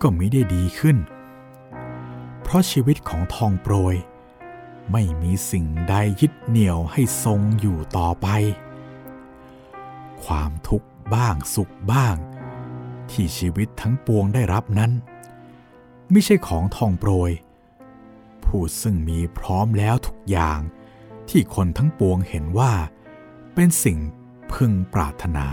[0.00, 0.96] ก็ไม่ได้ดีขึ้น
[2.42, 3.94] เพราะชีวิตของทองโปรย
[4.92, 8.28] ไม่มีสิ่งใดยึดเหนี่ยวให้ทรงอยู่ต่อไป
[10.24, 12.16] ความทุกข์ บ้างสุขบ้าง
[13.10, 14.92] ที่ชีวิตทั้งปวงได้รับนั้น
[16.10, 17.30] ไม่ใช่ของทองโปรย
[18.44, 20.60] ผู้ซึ่งมีพร้อมแล้วทุกอย่าง
[21.28, 22.72] ที่คนทั้งปวงเห็นว่า
[23.54, 23.98] เป็นสิ่ง
[24.52, 25.46] พึงปรารถนา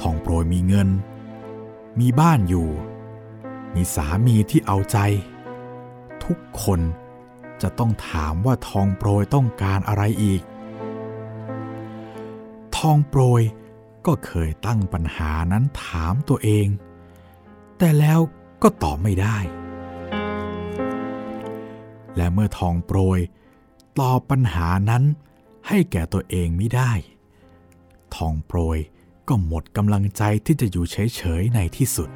[0.00, 0.88] ทองโปรยมีเงิน
[2.00, 2.68] มีบ้านอยู่
[3.74, 4.98] มีสามีที่เอาใจ
[6.24, 6.80] ทุกคน
[7.62, 10.42] จะต้องถามว่าทองโปรยต้องการอะไรอีก
[12.90, 13.42] องโปรย
[14.06, 16.66] ก็เคยตั้งปัญหานั้นถามตัวเอง
[17.78, 18.20] แต่แล้ว
[18.62, 19.38] ก็ตอบไม่ได้
[22.16, 23.20] และเมื่อทองโปรย
[24.00, 25.04] ตอบปัญหานั้น
[25.68, 26.92] ให้แก่ตัวเองไม่ได้
[28.16, 28.78] ทองโปรย
[29.28, 32.10] ก็หมดกำลังใจที่จะอยู่เฉยๆในที่สุด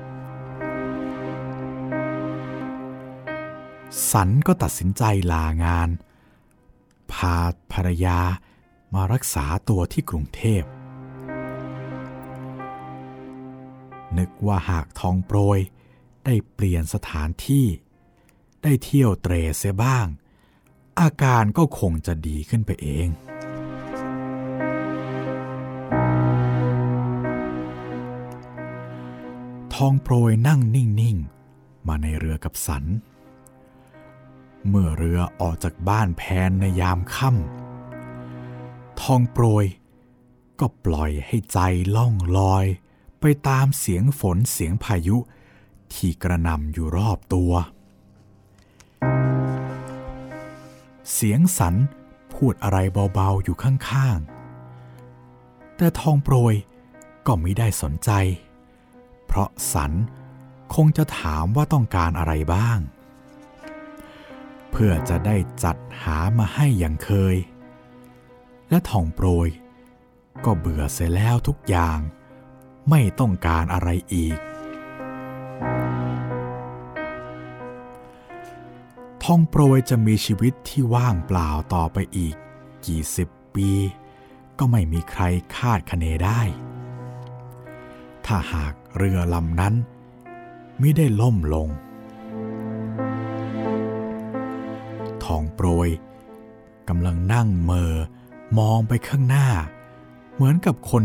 [4.10, 5.02] สันก็ตัดสินใจ
[5.32, 5.88] ลางาน
[7.12, 7.36] พา
[7.72, 8.18] ภรรยา
[8.94, 10.62] มารักษาตัวที่กรุงเทพ
[14.18, 15.58] นึกว่าหากทองโปรย
[16.24, 17.66] ได้เปลี่ยนสถานที่
[18.62, 20.06] ได้เที่ยวเตรเสียบ้าง
[21.00, 23.08] อาการก็คงจะดีขึ้นไปเอง
[29.74, 31.16] ทองโปรยนั่งนิ่ง
[31.52, 32.84] ๆ มาในเรือกับสัน
[34.68, 37.65] เมื่อเรือออกจากบ้านแพนในยามค่ำ
[39.02, 39.66] ทองโปรย
[40.60, 41.58] ก็ปล่อยให้ใจ
[41.96, 42.66] ล่องลอย
[43.20, 45.16] ไปตามเสียงฝนเสียงพายุ
[45.94, 47.52] ที่กระนำอยู่รอบตัว
[51.12, 51.74] เสียงสัน
[52.34, 52.78] พูดอะไร
[53.14, 56.54] เบาๆอยู่ข้างๆ แต่ทองโปรย
[57.26, 58.10] ก็ไม่ได้สนใจ
[59.26, 59.92] เพราะสัน
[60.74, 62.78] คงจะถามว่าต้องการอะไรบ้าง
[64.70, 67.36] เพื่อจะได้จัดหามาให้อย่างเคย
[68.70, 69.48] และท่องโปรย
[70.44, 71.98] ก็เบื่อเสียแล้วทุกอย่าง
[72.90, 74.38] ไม่ต้องการอะไรอีก
[79.24, 82.34] ท่องโปรยจะมีชีวิตที่ว่างเปล่าต่อไปอีก
[82.86, 83.70] กี่สิบปี
[84.58, 85.22] ก็ไม่มีใคร
[85.56, 86.40] คาดคะเนได้
[88.26, 89.74] ถ้าหากเรือลำนั้น
[90.78, 91.68] ไม่ได้ล่มลง
[95.24, 95.88] ทองโปรย
[96.88, 97.92] กำลังนั่งเมอ
[98.58, 99.48] มองไปข้างหน้า
[100.34, 101.04] เหมือนกับคน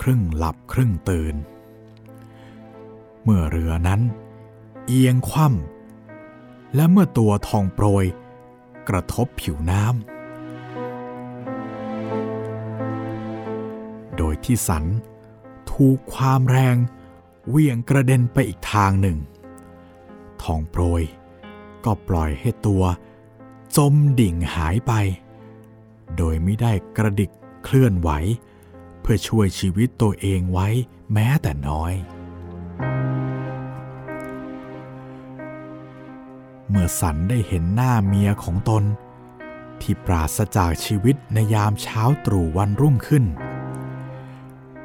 [0.00, 1.34] ครึ่งหลับครึ่งตื่น
[3.22, 4.00] เมื่อเรือนั้น
[4.86, 8.04] เอียงคว่ำและเมื่อตัวทองโปรย
[8.88, 9.94] กระทบผิวน้ำ
[14.16, 14.84] โดยที่สัน
[15.72, 16.76] ถูกความแรง
[17.48, 19.18] เวี่ยงกระเด็นไปอีกทางหนึ่ง
[20.42, 21.02] ทองโปรย
[21.84, 22.82] ก็ปล่อยให้ตัว
[23.76, 24.92] จมดิ่งหายไป
[26.16, 27.30] โดยไม่ได้กระดิก
[27.64, 28.10] เคลื่อนไหว
[29.00, 30.68] เพื่อช่วยชีวิตตัวเองไว้
[31.12, 31.92] แม้แต่น้อย
[36.68, 38.84] เมื่อสันได้เห็นหน้าเมียของตน
[39.80, 43.24] ที่ปราศจากชีวิตในยามเช้าตรู่วันรุ่งขึ้น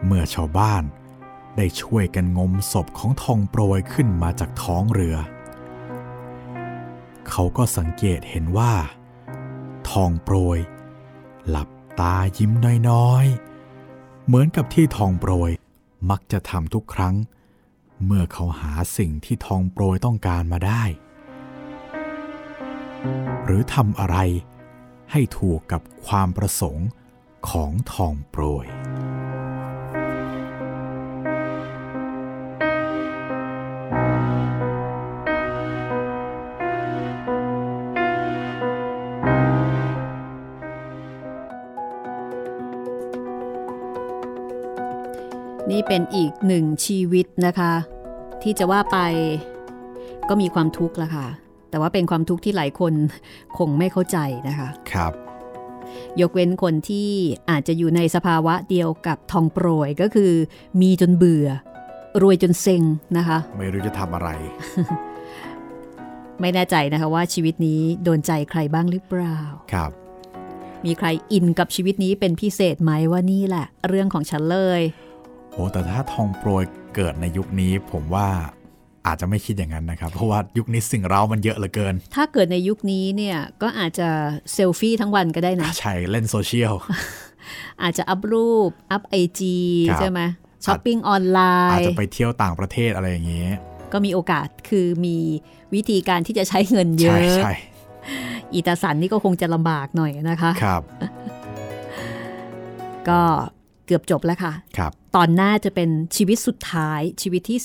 [0.06, 0.84] เมื่อชาวบ้าน
[1.58, 5.16] ได้ช่วยกันงมศพของทองโปรยขึ้นมาจากท้องเรือ
[7.30, 8.74] เขาก็สังเกตเห็นว่า
[9.90, 10.58] ทองโปรย
[11.50, 11.70] หลับ
[12.00, 12.52] ตายิ้ม
[12.90, 15.52] น้อยๆ เหมือนกับที่ทองโปรย
[16.10, 17.16] มักจะทำทุกครั้ง
[18.06, 20.84] เมื่อเขาหาสิ่งที่ทองโปรยต้องการมาได้
[23.46, 24.18] หรือทำอะไร
[25.12, 26.88] ให้ถูกกับความประสงค์
[27.50, 28.66] ของทองโปรย
[45.96, 47.74] เป็นอีกหนึ่งชีวิตนะคะ
[48.44, 48.98] ที่จะว่าไป
[50.30, 51.28] ก็มีความทุกข์ละค่ะ
[51.70, 52.94] แต่ว่าเป็นความทุกข์ที่หลายคน
[53.58, 54.18] คงไม่เข้าใจ
[54.48, 55.14] นะคะครับ
[56.22, 57.10] ยกเว้นคนที่
[57.50, 60.32] อาจจะอยู่ในสภาวะเดียวกับทองโปรยก็คือ
[60.82, 61.48] มีจนเบื่อ
[62.22, 62.84] รวยจนเซ็ง
[63.18, 64.30] นะคะ ไม่รู้จะทำอะไร
[66.42, 69.38] ไม่แน่ใจนะคะว่าชีวิตนี้โดนใจใครบ้างหรือเปล่า
[69.74, 69.92] ครับ
[70.86, 74.84] มีใครอินกับชีวิตนี้เป็นพิเศษไหมว่านี่แหละ เรื่องของฉันเลย
[75.56, 76.64] โอ้แต่ถ้าทองโปรย
[76.96, 78.28] เกิดในยุคนี้ผมว่า
[79.08, 84.10] อาจจะไม่คิดอย่างนั้นนะครับ เพราะว่ายุคนี้สิ่งเร้ามันเยอะเหลือเกิน ถ้าเกิดในยุคนี้เนี่ยก็อาจจะ
[84.54, 86.74] เซลฟี่ทั้งวันก็ได้นะใช่เล่นโซเชียล
[87.84, 89.58] อาจจะอัพรูป อัพไอจี
[89.90, 90.22] ครับใช่ไหม
[90.66, 91.40] ช้อปปิ้งออนไล
[91.72, 93.48] อาจน์จะไปเที่ยวต่างประเทศอะไรอย่างนี้
[93.94, 95.18] ก็มีโอกาสคือมี
[95.74, 97.54] วิธีการที่จะใช้เงินเยใช่อะใช่
[98.54, 100.82] อีตาสันนี่ก็คงจะลำบากหน่อยนะคะ ครับ
[103.10, 103.22] ก็
[103.86, 107.60] เกือบจบแล้วค่ะครับตอนหน้าจะเป็นชีวิตสุดท้ายชีวิตที่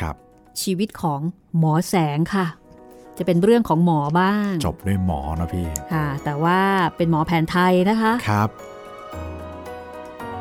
[0.00, 1.20] ครับ11ชีวิตของ
[1.58, 2.46] หมอแสงค่ะ
[3.18, 6.60] จะเป็นเรื่องของหมอบ้าง จบด้วยหมอนะพี่ค่ะ แต่ว่า
[6.96, 8.48] เป็นหมอแผนไทยนะคะครับ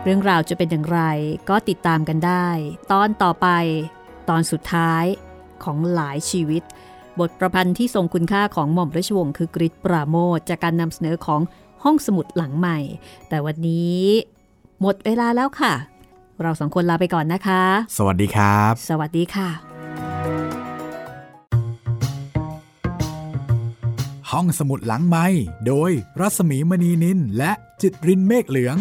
[0.04, 1.02] เรื่องราวจะเป็นอย่างไร
[1.50, 2.48] ก็ติดตามกันได้
[2.92, 3.48] ตอนต่อไป
[4.30, 5.06] ตอนสุดท้าย
[5.64, 6.64] ของหลายชีวิต
[7.20, 11.42] บทประพันธ์ที่ทรงคุณค่าของหม่อมราชวงศ์คือกริชปราโมทจากการนำเสนอของ
[11.84, 12.80] ห้องสมุดหลังใหม่
[13.30, 14.02] แต่วันนี้
[14.82, 15.74] หมดเวลาแล้วค่ะ
[16.42, 17.64] เราสองคนลาไปก่อนนะคะ
[17.98, 19.50] สวัสดีครับ สวัสดีค่ะ
[24.32, 25.26] ห้องสมุดหลังไม้
[25.68, 27.52] โดยรัศมีมณีนินและ
[27.82, 28.78] จิตรินเมฆเหลือง